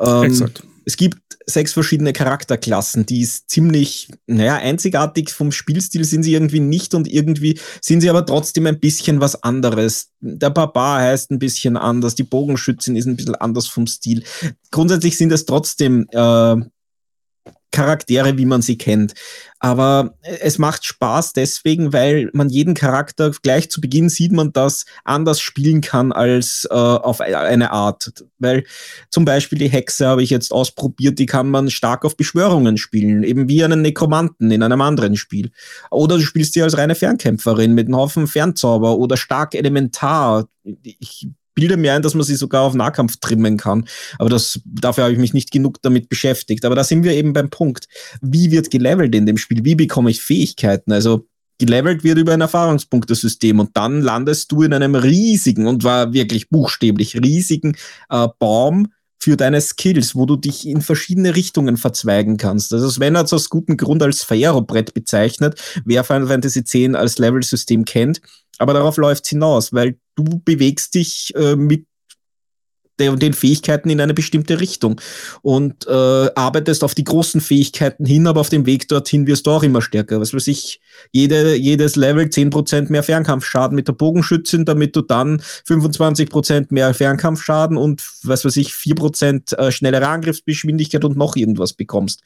[0.00, 0.62] Ähm, Exakt.
[0.84, 6.60] Es gibt sechs verschiedene Charakterklassen, die ist ziemlich, naja, einzigartig vom Spielstil sind sie irgendwie
[6.60, 10.10] nicht und irgendwie sind sie aber trotzdem ein bisschen was anderes.
[10.20, 14.22] Der Barbar heißt ein bisschen anders, die Bogenschützin ist ein bisschen anders vom Stil.
[14.70, 16.56] Grundsätzlich sind es trotzdem äh,
[17.72, 19.14] Charaktere, wie man sie kennt.
[19.58, 24.86] Aber es macht Spaß deswegen, weil man jeden Charakter gleich zu Beginn sieht man das
[25.04, 28.12] anders spielen kann als äh, auf e-, eine Art.
[28.38, 28.64] Weil
[29.08, 33.22] zum Beispiel die Hexe habe ich jetzt ausprobiert, die kann man stark auf Beschwörungen spielen,
[33.22, 35.52] eben wie einen Nekromanten in einem anderen Spiel.
[35.90, 40.48] Oder du spielst sie als reine Fernkämpferin mit einem Haufen Fernzauber oder stark elementar.
[40.64, 43.86] Ich bilde mir ein, dass man sie sogar auf Nahkampf trimmen kann.
[44.18, 46.64] Aber das, dafür habe ich mich nicht genug damit beschäftigt.
[46.64, 47.86] Aber da sind wir eben beim Punkt.
[48.20, 49.64] Wie wird gelevelt in dem Spiel?
[49.64, 50.92] Wie bekomme ich Fähigkeiten?
[50.92, 51.26] Also,
[51.58, 56.48] gelevelt wird über ein Erfahrungspunktesystem und dann landest du in einem riesigen und war wirklich
[56.48, 57.76] buchstäblich riesigen
[58.10, 58.88] äh, Baum
[59.22, 62.72] für deine Skills, wo du dich in verschiedene Richtungen verzweigen kannst.
[62.72, 67.18] Also Sven hat es aus gutem Grund als Ferro-Brett bezeichnet, wer Final Fantasy X als
[67.18, 68.20] Level-System kennt.
[68.58, 71.86] Aber darauf läuft es hinaus, weil du bewegst dich äh, mit
[72.98, 75.00] den Fähigkeiten in eine bestimmte Richtung
[75.40, 79.50] und äh, arbeitest auf die großen Fähigkeiten hin, aber auf dem Weg dorthin wirst du
[79.50, 80.20] auch immer stärker.
[80.20, 80.80] Was weiß ich,
[81.10, 87.76] jede, jedes Level 10% mehr Fernkampfschaden mit der Bogenschützin, damit du dann 25% mehr Fernkampfschaden
[87.76, 92.22] und was weiß ich, 4% äh, schnellere Angriffsgeschwindigkeit und noch irgendwas bekommst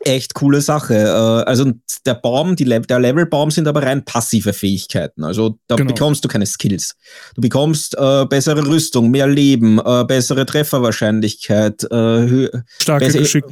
[0.00, 0.94] echt coole Sache.
[0.94, 1.72] Äh, also
[2.06, 5.24] der Baum, die Le der Levelbaum sind aber rein passive Fähigkeiten.
[5.24, 5.92] Also da genau.
[5.92, 6.96] bekommst du keine Skills.
[7.34, 13.50] Du bekommst äh, bessere Rüstung, mehr Leben, äh, bessere Trefferwahrscheinlichkeit, äh, starke Geschick,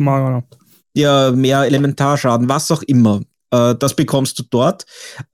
[0.94, 3.20] Ja, mehr Elementarschaden, was auch immer.
[3.50, 4.84] Äh, das bekommst du dort.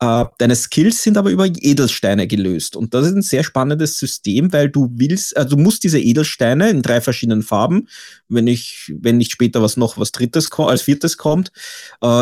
[0.00, 2.76] Äh, deine Skills sind aber über Edelsteine gelöst.
[2.76, 6.70] Und das ist ein sehr spannendes System, weil du willst, also du musst diese Edelsteine
[6.70, 7.88] in drei verschiedenen Farben,
[8.28, 11.52] wenn ich, wenn nicht später was noch was drittes als viertes kommt,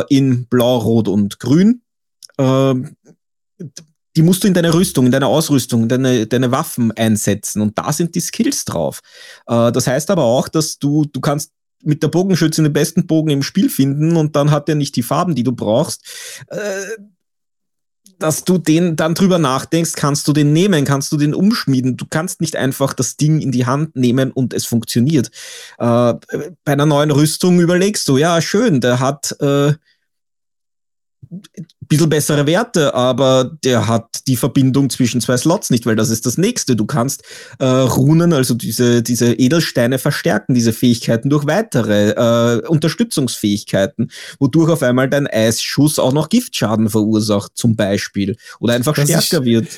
[0.08, 1.82] in Blau, Rot und Grün.
[2.38, 2.96] Ähm,
[4.16, 7.78] die musst du in deine Rüstung, in deine Ausrüstung, in deine, deine Waffen einsetzen und
[7.78, 9.00] da sind die Skills drauf.
[9.46, 11.52] Das heißt aber auch, dass du, du kannst
[11.84, 15.02] mit der Bogenschütze den besten Bogen im Spiel finden und dann hat er nicht die
[15.02, 16.04] Farben, die du brauchst.
[16.48, 16.84] Äh,
[18.18, 21.96] dass du den dann drüber nachdenkst, kannst du den nehmen, kannst du den umschmieden.
[21.96, 25.30] Du kannst nicht einfach das Ding in die Hand nehmen und es funktioniert.
[25.78, 26.14] Äh,
[26.64, 29.74] bei einer neuen Rüstung überlegst du, ja, schön, der hat äh,
[31.94, 36.26] bisschen bessere Werte, aber der hat die Verbindung zwischen zwei Slots nicht, weil das ist
[36.26, 36.76] das nächste.
[36.76, 37.22] Du kannst
[37.58, 44.82] äh, Runen, also diese, diese Edelsteine verstärken, diese Fähigkeiten durch weitere äh, Unterstützungsfähigkeiten, wodurch auf
[44.82, 48.36] einmal dein Eisschuss auch noch Giftschaden verursacht, zum Beispiel.
[48.60, 49.68] Oder einfach das stärker ich, wird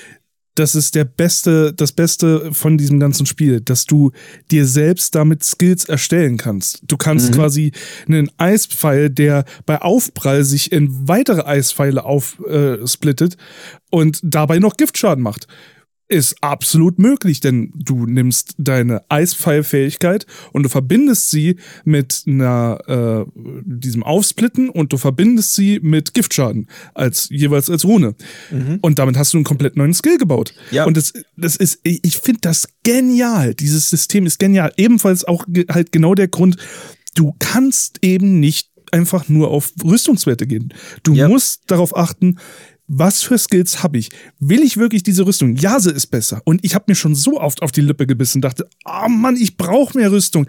[0.56, 4.12] das ist der beste, das Beste von diesem ganzen Spiel, dass du
[4.50, 6.80] dir selbst damit Skills erstellen kannst.
[6.86, 7.34] Du kannst mhm.
[7.34, 7.72] quasi
[8.08, 13.36] einen Eispfeil, der bei Aufprall sich in weitere Eispfeile aufsplittet äh,
[13.90, 15.46] und dabei noch Giftschaden macht
[16.08, 23.30] ist absolut möglich, denn du nimmst deine Eispfeilfähigkeit und du verbindest sie mit einer, äh,
[23.64, 28.14] diesem Aufsplitten und du verbindest sie mit Giftschaden als jeweils als Rune.
[28.50, 28.78] Mhm.
[28.82, 30.54] Und damit hast du einen komplett neuen Skill gebaut.
[30.70, 30.84] Ja.
[30.84, 33.54] Und das, das ist, ich finde das genial.
[33.54, 34.72] Dieses System ist genial.
[34.76, 36.56] Ebenfalls auch halt genau der Grund,
[37.14, 40.72] du kannst eben nicht einfach nur auf Rüstungswerte gehen.
[41.02, 41.28] Du ja.
[41.28, 42.38] musst darauf achten,
[42.88, 44.10] was für Skills habe ich?
[44.38, 45.56] Will ich wirklich diese Rüstung?
[45.56, 46.40] Ja, sie ist besser.
[46.44, 49.56] Und ich habe mir schon so oft auf die Lippe gebissen, dachte, oh Mann, ich
[49.56, 50.46] brauche mehr Rüstung.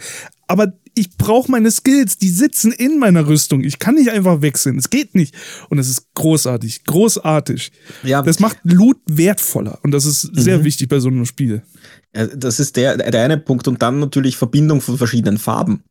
[0.48, 3.64] Aber ich brauche meine Skills, die sitzen in meiner Rüstung.
[3.64, 4.78] Ich kann nicht einfach wechseln.
[4.78, 5.36] Es geht nicht.
[5.70, 7.72] Und es ist großartig, großartig.
[8.04, 8.22] Ja.
[8.22, 9.80] Das macht Loot wertvoller.
[9.84, 10.64] Und das ist sehr mhm.
[10.64, 11.64] wichtig bei so einem Spiel.
[12.36, 13.68] Das ist der, der eine Punkt.
[13.68, 15.84] Und dann natürlich Verbindung von verschiedenen Farben.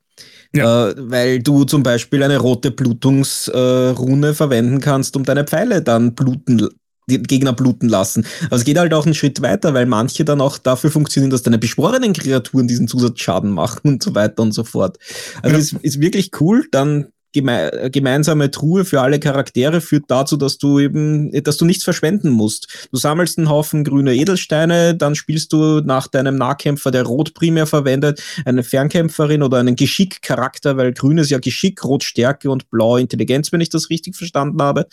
[0.55, 0.89] Ja.
[0.89, 6.15] Äh, weil du zum Beispiel eine rote Blutungsrune äh, verwenden kannst, um deine Pfeile dann
[6.15, 6.69] bluten
[7.09, 8.27] die Gegner bluten lassen.
[8.47, 11.43] Aber es geht halt auch einen Schritt weiter, weil manche dann auch dafür funktionieren, dass
[11.43, 14.99] deine beschworenen Kreaturen diesen Zusatzschaden machen und so weiter und so fort.
[15.43, 15.63] Also ja.
[15.63, 16.67] es ist wirklich cool.
[16.73, 21.85] Dann geme gemeinsame Truhe für alle Charaktere führt dazu, dass du eben, dass du nichts
[21.85, 22.89] verschwenden musst.
[22.91, 27.67] Du sammelst einen Haufen grüne Edelsteine, dann spielst du nach deinem Nahkämpfer, der Rot primär
[27.67, 32.97] verwendet, eine Fernkämpferin oder einen Geschick-Charakter, weil grün ist ja Geschick, Rot Stärke und Blau
[32.97, 34.87] Intelligenz, wenn ich das richtig verstanden habe.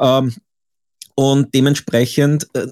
[0.00, 0.34] Ähm,
[1.14, 2.66] und dementsprechend äh,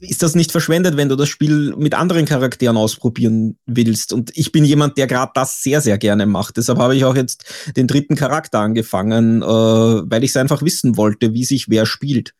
[0.00, 4.12] ist das nicht verschwendet, wenn du das Spiel mit anderen Charakteren ausprobieren willst.
[4.12, 6.56] Und ich bin jemand, der gerade das sehr, sehr gerne macht.
[6.56, 7.44] Deshalb habe ich auch jetzt
[7.76, 12.34] den dritten Charakter angefangen, äh, weil ich es einfach wissen wollte, wie sich wer spielt.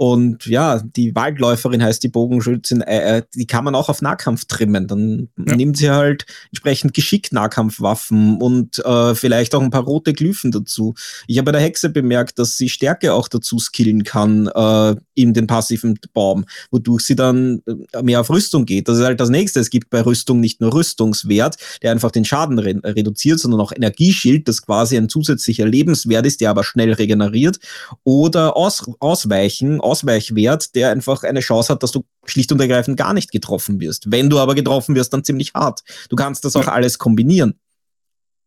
[0.00, 4.46] Und ja, die Waldläuferin heißt die Bogenschützin, äh, äh, die kann man auch auf Nahkampf
[4.46, 4.86] trimmen.
[4.86, 5.54] Dann ja.
[5.54, 10.94] nimmt sie halt entsprechend geschickt Nahkampfwaffen und äh, vielleicht auch ein paar rote Glyphen dazu.
[11.26, 15.34] Ich habe bei der Hexe bemerkt, dass sie Stärke auch dazu skillen kann äh, in
[15.34, 17.60] den passiven Baum, wodurch sie dann
[17.92, 18.88] äh, mehr auf Rüstung geht.
[18.88, 19.60] Das ist halt das nächste.
[19.60, 23.72] Es gibt bei Rüstung nicht nur Rüstungswert, der einfach den Schaden re reduziert, sondern auch
[23.72, 27.58] Energieschild, das quasi ein zusätzlicher Lebenswert ist, der aber schnell regeneriert.
[28.02, 33.14] Oder Aus Ausweichen, Ausweichwert, der einfach eine Chance hat, dass du schlicht und ergreifend gar
[33.14, 34.10] nicht getroffen wirst.
[34.10, 35.82] Wenn du aber getroffen wirst, dann ziemlich hart.
[36.08, 37.58] Du kannst das auch alles kombinieren.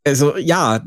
[0.06, 0.84] Also ja,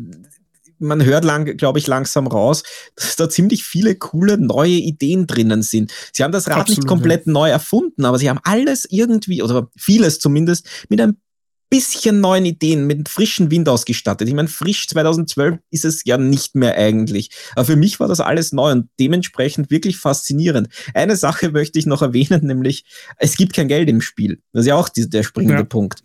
[0.79, 2.63] man hört lang, glaube ich, langsam raus,
[2.97, 5.93] dass da ziemlich viele coole neue Ideen drinnen sind.
[6.13, 7.33] Sie haben das Rad Absolut, nicht komplett ja.
[7.33, 11.17] neu erfunden, aber sie haben alles irgendwie, oder vieles zumindest, mit ein
[11.69, 14.29] bisschen neuen Ideen, mit frischen Wind ausgestattet.
[14.29, 17.31] Ich meine, frisch 2012 ist es ja nicht mehr eigentlich.
[17.55, 20.69] Aber für mich war das alles neu und dementsprechend wirklich faszinierend.
[20.95, 22.85] Eine Sache möchte ich noch erwähnen, nämlich
[23.19, 24.41] es gibt kein Geld im Spiel.
[24.53, 25.64] Das ist ja auch die, der springende ja.
[25.64, 26.03] Punkt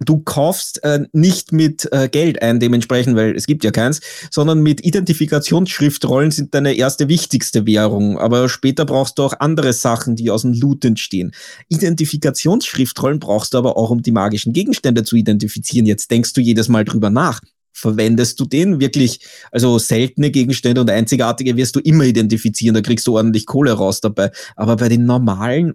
[0.00, 4.60] du kaufst äh, nicht mit äh, Geld ein, dementsprechend, weil es gibt ja keins, sondern
[4.60, 8.18] mit Identifikationsschriftrollen sind deine erste wichtigste Währung.
[8.18, 11.32] Aber später brauchst du auch andere Sachen, die aus dem Loot entstehen.
[11.68, 15.86] Identifikationsschriftrollen brauchst du aber auch, um die magischen Gegenstände zu identifizieren.
[15.86, 17.40] Jetzt denkst du jedes Mal drüber nach.
[17.76, 19.20] Verwendest du den wirklich?
[19.50, 24.00] Also seltene Gegenstände und einzigartige wirst du immer identifizieren, da kriegst du ordentlich Kohle raus
[24.00, 24.30] dabei.
[24.54, 25.74] Aber bei den normalen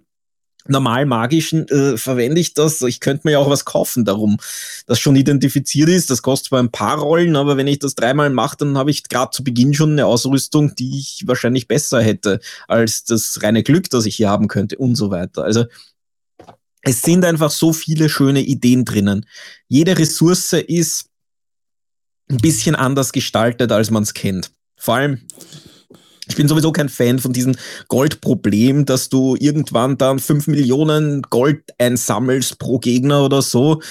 [0.66, 2.82] normal magischen äh, verwende ich das.
[2.82, 4.38] Ich könnte mir ja auch was kaufen darum,
[4.86, 6.10] das schon identifiziert ist.
[6.10, 9.08] Das kostet zwar ein paar Rollen, aber wenn ich das dreimal mache, dann habe ich
[9.08, 13.90] gerade zu Beginn schon eine Ausrüstung, die ich wahrscheinlich besser hätte als das reine Glück,
[13.90, 15.44] das ich hier haben könnte und so weiter.
[15.44, 15.64] Also
[16.82, 19.26] es sind einfach so viele schöne Ideen drinnen.
[19.68, 21.06] Jede Ressource ist
[22.28, 24.50] ein bisschen anders gestaltet, als man es kennt.
[24.76, 25.20] Vor allem
[26.30, 27.56] ich bin sowieso kein Fan von diesem
[27.88, 33.82] Goldproblem, dass du irgendwann dann fünf Millionen Gold einsammelst pro Gegner oder so.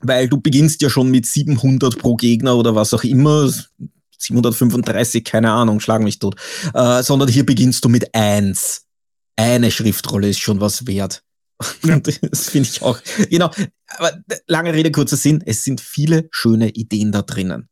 [0.00, 3.52] Weil du beginnst ja schon mit 700 pro Gegner oder was auch immer.
[4.18, 6.36] 735, keine Ahnung, schlag mich tot.
[6.72, 8.82] Äh, sondern hier beginnst du mit eins.
[9.36, 11.22] eine Schriftrolle ist schon was wert.
[11.84, 11.98] Ja.
[12.22, 13.00] Das finde ich auch.
[13.28, 13.50] Genau.
[13.88, 14.12] Aber
[14.46, 15.42] lange Rede, kurzer Sinn.
[15.44, 17.68] Es sind viele schöne Ideen da drinnen.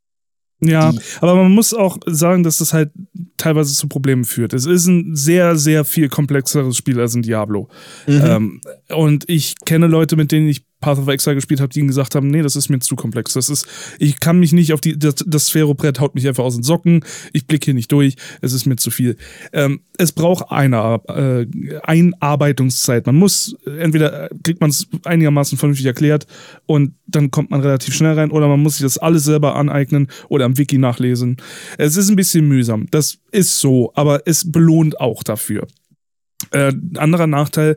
[0.60, 2.90] Ja, aber man muss auch sagen, dass das halt
[3.36, 4.54] teilweise zu Problemen führt.
[4.54, 7.68] Es ist ein sehr, sehr viel komplexeres Spiel als ein Diablo.
[8.06, 8.22] Mhm.
[8.24, 12.14] Ähm, und ich kenne Leute, mit denen ich Path of Exile gespielt habe, die gesagt
[12.14, 13.32] haben, nee, das ist mir zu komplex.
[13.32, 13.66] Das ist,
[13.98, 17.04] ich kann mich nicht auf die, das, das Sphärobrett haut mich einfach aus den Socken.
[17.32, 18.16] Ich blicke hier nicht durch.
[18.42, 19.16] Es ist mir zu viel.
[19.52, 23.06] Ähm, es braucht eine äh, Einarbeitungszeit.
[23.06, 26.26] Man muss, entweder kriegt man es einigermaßen vernünftig erklärt
[26.66, 30.08] und dann kommt man relativ schnell rein oder man muss sich das alles selber aneignen
[30.28, 31.38] oder am Wiki nachlesen.
[31.78, 32.86] Es ist ein bisschen mühsam.
[32.90, 35.66] Das ist so, aber es belohnt auch dafür.
[36.50, 37.76] Äh, anderer Nachteil,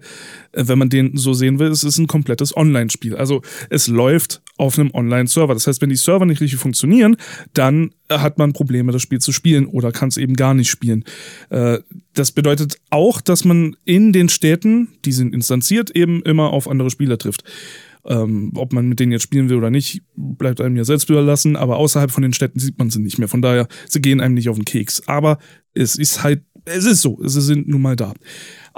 [0.51, 3.15] äh, wenn man den so sehen will, ist, es ist ein komplettes Online-Spiel.
[3.15, 5.53] Also es läuft auf einem Online-Server.
[5.53, 7.17] Das heißt, wenn die Server nicht richtig funktionieren,
[7.53, 11.03] dann hat man Probleme, das Spiel zu spielen oder kann es eben gar nicht spielen.
[11.49, 11.79] Äh,
[12.13, 16.89] das bedeutet auch, dass man in den Städten, die sind instanziert, eben immer auf andere
[16.89, 17.43] Spieler trifft.
[18.05, 21.55] Ähm, ob man mit denen jetzt spielen will oder nicht, bleibt einem ja selbst überlassen,
[21.55, 23.27] aber außerhalb von den Städten sieht man sie nicht mehr.
[23.27, 25.07] Von daher, sie gehen einem nicht auf den Keks.
[25.07, 25.37] Aber
[25.73, 28.13] es ist halt, es ist so, sie sind nun mal da.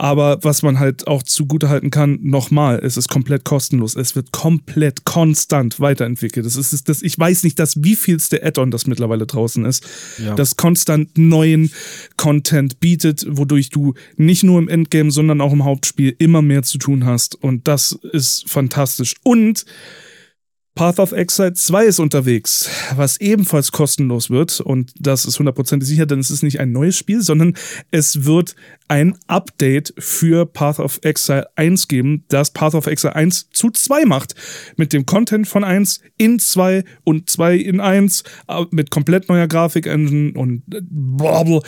[0.01, 3.95] Aber was man halt auch zugutehalten kann, nochmal, es ist komplett kostenlos.
[3.95, 6.43] Es wird komplett konstant weiterentwickelt.
[6.43, 9.85] Das ist, das, ich weiß nicht, das wievielste Add-on das mittlerweile draußen ist,
[10.17, 10.33] ja.
[10.33, 11.71] das konstant neuen
[12.17, 16.79] Content bietet, wodurch du nicht nur im Endgame, sondern auch im Hauptspiel immer mehr zu
[16.79, 17.35] tun hast.
[17.35, 19.13] Und das ist fantastisch.
[19.21, 19.65] Und
[20.73, 24.61] Path of Exile 2 ist unterwegs, was ebenfalls kostenlos wird.
[24.61, 27.55] Und das ist hundertprozentig sicher, denn es ist nicht ein neues Spiel, sondern
[27.91, 28.55] es wird
[28.87, 34.05] ein Update für Path of Exile 1 geben, das Path of Exile 1 zu 2
[34.05, 34.33] macht.
[34.77, 39.47] Mit dem Content von 1 in 2 und 2 in 1, äh, mit komplett neuer
[39.47, 41.59] Grafik-Engine und blablabla.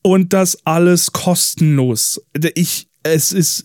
[0.00, 2.22] Und das alles kostenlos.
[2.54, 3.64] Ich, es ist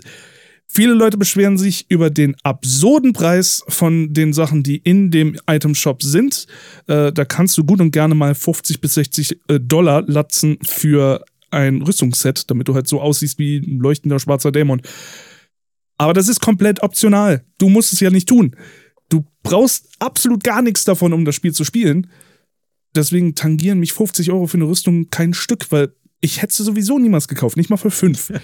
[0.74, 5.76] Viele Leute beschweren sich über den absurden Preis von den Sachen, die in dem Item
[5.76, 6.48] Shop sind.
[6.88, 11.26] Äh, da kannst du gut und gerne mal 50 bis 60 äh, Dollar latzen für
[11.50, 14.82] ein Rüstungsset, damit du halt so aussiehst wie ein leuchtender schwarzer Dämon.
[15.98, 17.44] Aber das ist komplett optional.
[17.58, 18.56] Du musst es ja nicht tun.
[19.10, 22.10] Du brauchst absolut gar nichts davon, um das Spiel zu spielen.
[22.96, 26.98] Deswegen tangieren mich 50 Euro für eine Rüstung kein Stück, weil ich hätte sie sowieso
[26.98, 28.32] niemals gekauft, nicht mal für fünf.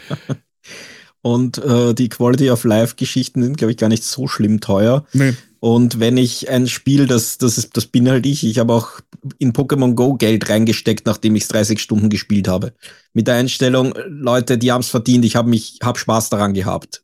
[1.22, 5.06] Und äh, die Quality of Life-Geschichten sind, glaube ich, gar nicht so schlimm teuer.
[5.14, 5.34] Nee.
[5.60, 9.00] Und wenn ich ein Spiel, das, das, ist, das bin halt ich, ich habe auch
[9.40, 12.74] in Pokémon Go Geld reingesteckt, nachdem ich 30 Stunden gespielt habe.
[13.14, 17.04] Mit der Einstellung, Leute, die haben es verdient, ich habe mich, hab Spaß daran gehabt.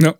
[0.00, 0.14] Ja.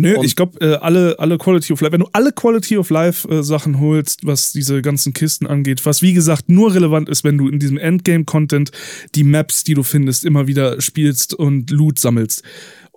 [0.00, 2.90] Nö, und ich glaube, äh, alle, alle Quality of Life, wenn du alle Quality of
[2.90, 7.24] Life äh, Sachen holst, was diese ganzen Kisten angeht, was wie gesagt nur relevant ist,
[7.24, 8.70] wenn du in diesem Endgame-Content
[9.14, 12.42] die Maps, die du findest, immer wieder spielst und Loot sammelst.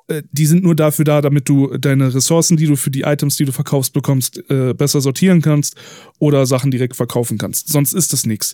[0.08, 3.38] Äh, die sind nur dafür da, damit du deine Ressourcen, die du für die Items,
[3.38, 5.76] die du verkaufst, bekommst, äh, besser sortieren kannst
[6.20, 7.70] oder Sachen direkt verkaufen kannst.
[7.70, 8.54] Sonst ist das nichts.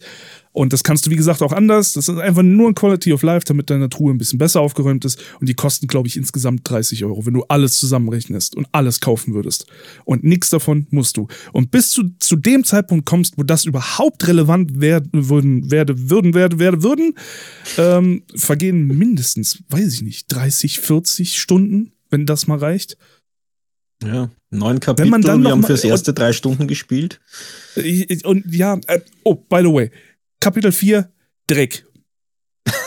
[0.51, 1.93] Und das kannst du, wie gesagt, auch anders.
[1.93, 5.05] Das ist einfach nur ein Quality of Life, damit deine Truhe ein bisschen besser aufgeräumt
[5.05, 5.19] ist.
[5.39, 9.33] Und die kosten, glaube ich, insgesamt 30 Euro, wenn du alles zusammenrechnest und alles kaufen
[9.35, 9.67] würdest.
[10.05, 11.27] Und nichts davon musst du.
[11.53, 16.33] Und bis du zu dem Zeitpunkt kommst, wo das überhaupt relevant werden würden, werde, würden,
[16.33, 17.13] werde, werde, würden,
[17.77, 22.97] ähm, vergehen mindestens, weiß ich nicht, 30, 40 Stunden, wenn das mal reicht.
[24.03, 27.19] Ja, neun Kapitel, Wenn man dann wir haben fürs erste drei Stunden gespielt.
[28.23, 29.91] Und ja, äh, oh, by the way,
[30.39, 31.11] Kapitel 4,
[31.47, 31.85] Dreck.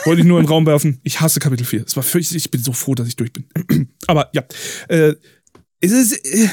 [0.05, 0.99] Wollte ich nur in den Raum werfen.
[1.03, 1.83] Ich hasse Kapitel 4.
[1.85, 2.45] Es war fürchterlich.
[2.45, 3.45] Ich bin so froh, dass ich durch bin.
[4.07, 4.43] Aber ja.
[4.87, 5.15] Äh,
[5.79, 6.25] es ist.
[6.25, 6.47] Äh,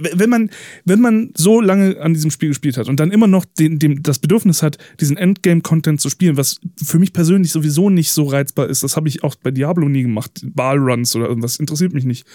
[0.00, 0.50] wenn man,
[0.84, 4.02] wenn man so lange an diesem Spiel gespielt hat und dann immer noch den, dem,
[4.02, 8.68] das Bedürfnis hat, diesen Endgame-Content zu spielen, was für mich persönlich sowieso nicht so reizbar
[8.68, 10.40] ist, das habe ich auch bei Diablo nie gemacht.
[10.42, 12.26] Ballruns oder irgendwas interessiert mich nicht.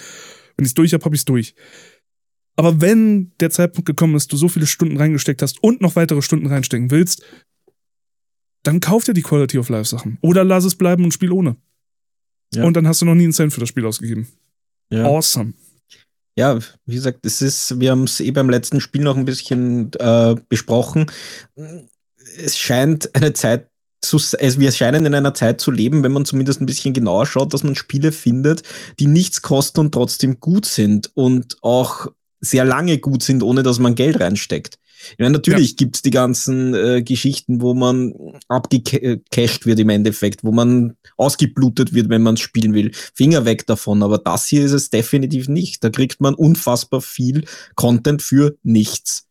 [0.55, 1.53] Wenn ich es durch habe, habe ich es durch.
[2.55, 6.21] Aber wenn der Zeitpunkt gekommen ist, du so viele Stunden reingesteckt hast und noch weitere
[6.21, 7.23] Stunden reinstecken willst,
[8.63, 10.17] dann kauf dir die Quality of Life Sachen.
[10.21, 11.55] Oder lass es bleiben und spiel ohne.
[12.53, 12.63] Ja.
[12.63, 14.27] Und dann hast du noch nie einen Cent für das Spiel ausgegeben.
[14.91, 15.05] Ja.
[15.05, 15.53] Awesome.
[16.35, 19.91] Ja, wie gesagt, es ist, wir haben es eh beim letzten Spiel noch ein bisschen
[19.99, 21.11] äh, besprochen.
[22.37, 23.67] Es scheint eine Zeit
[24.01, 27.25] zu, also wir scheinen in einer Zeit zu leben, wenn man zumindest ein bisschen genauer
[27.25, 28.63] schaut, dass man Spiele findet,
[28.99, 32.07] die nichts kosten und trotzdem gut sind und auch
[32.39, 34.79] sehr lange gut sind, ohne dass man Geld reinsteckt.
[35.11, 35.75] Ich meine, natürlich ja.
[35.77, 38.13] gibt's die ganzen äh, Geschichten, wo man
[38.47, 42.91] abgecasht wird im Endeffekt, wo man ausgeblutet wird, wenn man spielen will.
[43.13, 45.83] Finger weg davon, aber das hier ist es definitiv nicht.
[45.83, 47.45] Da kriegt man unfassbar viel
[47.75, 49.27] Content für nichts.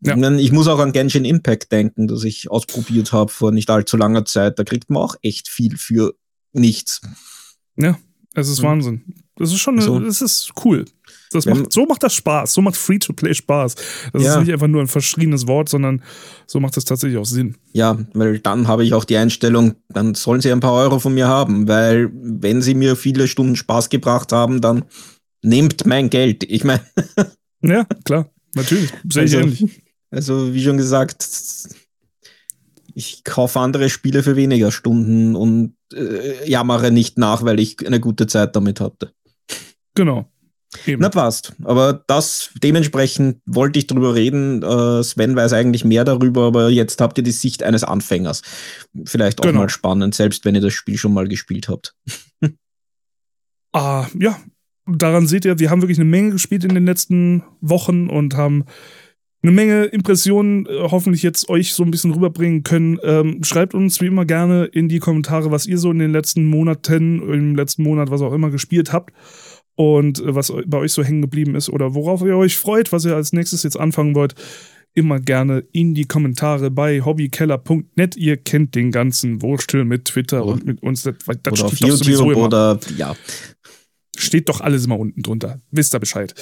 [0.00, 0.14] Ja.
[0.14, 3.70] Ich, meine, ich muss auch an Genshin Impact denken, das ich ausprobiert habe vor nicht
[3.70, 4.58] allzu langer Zeit.
[4.58, 6.14] Da kriegt man auch echt viel für
[6.52, 7.00] nichts.
[7.76, 7.98] Ja,
[8.34, 8.66] Es ist mhm.
[8.66, 9.14] Wahnsinn.
[9.36, 9.98] Das ist schon, so.
[9.98, 10.84] das ist cool.
[11.32, 12.52] Das macht, so macht das Spaß.
[12.52, 13.74] So macht Free-to-Play Spaß.
[14.12, 14.34] Das ja.
[14.34, 16.02] ist nicht einfach nur ein verschriebenes Wort, sondern
[16.46, 17.56] so macht es tatsächlich auch Sinn.
[17.72, 21.14] Ja, weil dann habe ich auch die Einstellung, dann sollen sie ein paar Euro von
[21.14, 24.84] mir haben, weil wenn sie mir viele Stunden Spaß gebracht haben, dann
[25.42, 26.44] nehmt mein Geld.
[26.44, 26.82] Ich meine.
[27.62, 28.30] ja, klar.
[28.54, 28.92] Natürlich.
[29.08, 29.82] Sehr also, ähnlich.
[30.10, 31.26] Also, wie schon gesagt,
[32.94, 38.00] ich kaufe andere Spiele für weniger Stunden und äh, jammere nicht nach, weil ich eine
[38.00, 39.12] gute Zeit damit hatte.
[39.94, 40.31] Genau.
[40.86, 41.02] Eben.
[41.02, 41.54] Na passt.
[41.64, 44.62] Aber das dementsprechend wollte ich drüber reden.
[44.62, 48.42] Äh, Sven weiß eigentlich mehr darüber, aber jetzt habt ihr die Sicht eines Anfängers.
[49.04, 49.60] Vielleicht auch genau.
[49.60, 51.94] mal spannend, selbst wenn ihr das Spiel schon mal gespielt habt.
[53.72, 54.38] ah, ja.
[54.86, 58.64] Daran seht ihr, wir haben wirklich eine Menge gespielt in den letzten Wochen und haben
[59.44, 62.98] eine Menge Impressionen äh, hoffentlich jetzt euch so ein bisschen rüberbringen können.
[63.04, 66.46] Ähm, schreibt uns wie immer gerne in die Kommentare, was ihr so in den letzten
[66.46, 69.12] Monaten, im letzten Monat, was auch immer gespielt habt
[69.74, 73.04] und äh, was bei euch so hängen geblieben ist oder worauf ihr euch freut, was
[73.04, 74.34] ihr als nächstes jetzt anfangen wollt.
[74.94, 78.14] Immer gerne in die Kommentare bei hobbykeller.net.
[78.16, 81.02] Ihr kennt den ganzen Wurstel mit Twitter und, und mit uns.
[81.02, 83.16] Das, das oder auf YouTube oder ja.
[84.14, 85.62] Steht doch alles immer unten drunter.
[85.70, 86.34] Wisst ihr Bescheid.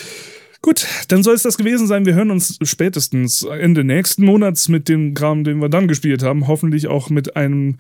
[0.63, 2.05] Gut, dann soll es das gewesen sein.
[2.05, 6.49] Wir hören uns spätestens Ende nächsten Monats mit dem Kram, den wir dann gespielt haben.
[6.49, 7.79] Hoffentlich auch mit einem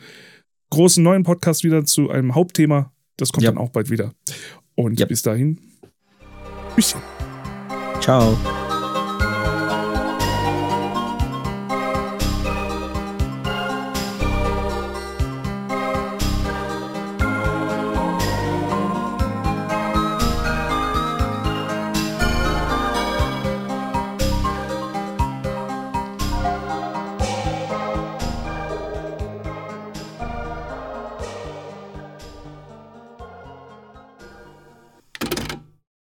[0.71, 2.93] großen neuen Podcast wieder zu einem Hauptthema.
[3.17, 3.51] Das kommt ja.
[3.51, 4.15] dann auch bald wieder.
[4.81, 5.07] Und ja.
[5.07, 5.59] bis dahin.
[6.75, 7.03] Tschüsschen.
[8.01, 8.37] Ciao.